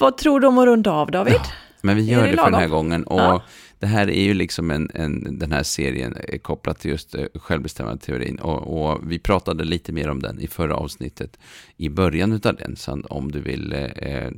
Vad 0.00 0.16
tror 0.16 0.40
du 0.40 0.46
om 0.46 0.58
att 0.58 0.66
runda 0.66 0.90
av, 0.92 1.10
David? 1.10 1.40
Men 1.82 1.96
vi 1.96 2.02
gör 2.02 2.22
det 2.24 2.30
det, 2.30 2.36
för 2.36 2.50
den 2.50 2.60
här 2.60 2.68
gången. 2.68 3.04
Och 3.04 3.20
Ja. 3.20 3.42
det 3.78 3.86
här 3.86 4.10
är 4.10 4.22
ju 4.22 4.34
liksom 4.34 4.70
en, 4.70 4.90
en, 4.94 5.38
den 5.38 5.52
här 5.52 5.62
serien 5.62 6.16
kopplat 6.42 6.78
till 6.80 6.90
just 6.90 7.14
eh, 7.14 7.24
självbestämmandeteorin. 7.34 8.38
Och, 8.38 8.90
och 8.92 9.00
vi 9.10 9.18
pratade 9.18 9.64
lite 9.64 9.92
mer 9.92 10.08
om 10.10 10.22
den 10.22 10.40
i 10.40 10.46
förra 10.46 10.74
avsnittet 10.76 11.38
i 11.76 11.88
början 11.88 12.32
utav 12.32 12.56
den. 12.56 12.76
Så 12.76 13.00
om 13.10 13.32
du 13.32 13.40
vill 13.40 13.72
eh, 13.72 14.28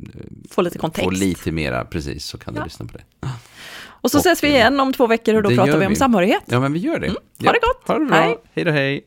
Få 0.50 0.62
lite 0.62 0.78
kontext. 0.78 1.04
få 1.04 1.10
lite 1.10 1.52
mera, 1.52 1.84
precis, 1.84 2.24
så 2.26 2.38
kan 2.38 2.54
du 2.54 2.60
Ja. 2.60 2.64
lyssna 2.64 2.86
på 2.86 2.92
det. 2.98 3.28
Och 3.84 4.10
så 4.10 4.18
Och, 4.18 4.20
ses 4.26 4.44
vi 4.44 4.48
igen 4.48 4.80
om 4.80 4.92
två 4.92 5.06
veckor 5.06 5.34
och 5.34 5.42
då 5.42 5.50
pratar 5.50 5.78
vi 5.78 5.86
om 5.86 5.90
vi. 5.92 5.96
samhörighet. 5.96 6.42
Ja, 6.46 6.60
men 6.60 6.72
vi 6.72 6.78
gör 6.78 6.98
det. 6.98 7.08
ha 7.08 7.52
det 7.52 7.58
gott. 7.62 7.86
Ha 7.88 7.98
det 7.98 8.04
bra. 8.04 8.16
Hej. 8.16 8.36
hej 8.54 8.64
då, 8.64 8.70
hej. 8.70 9.04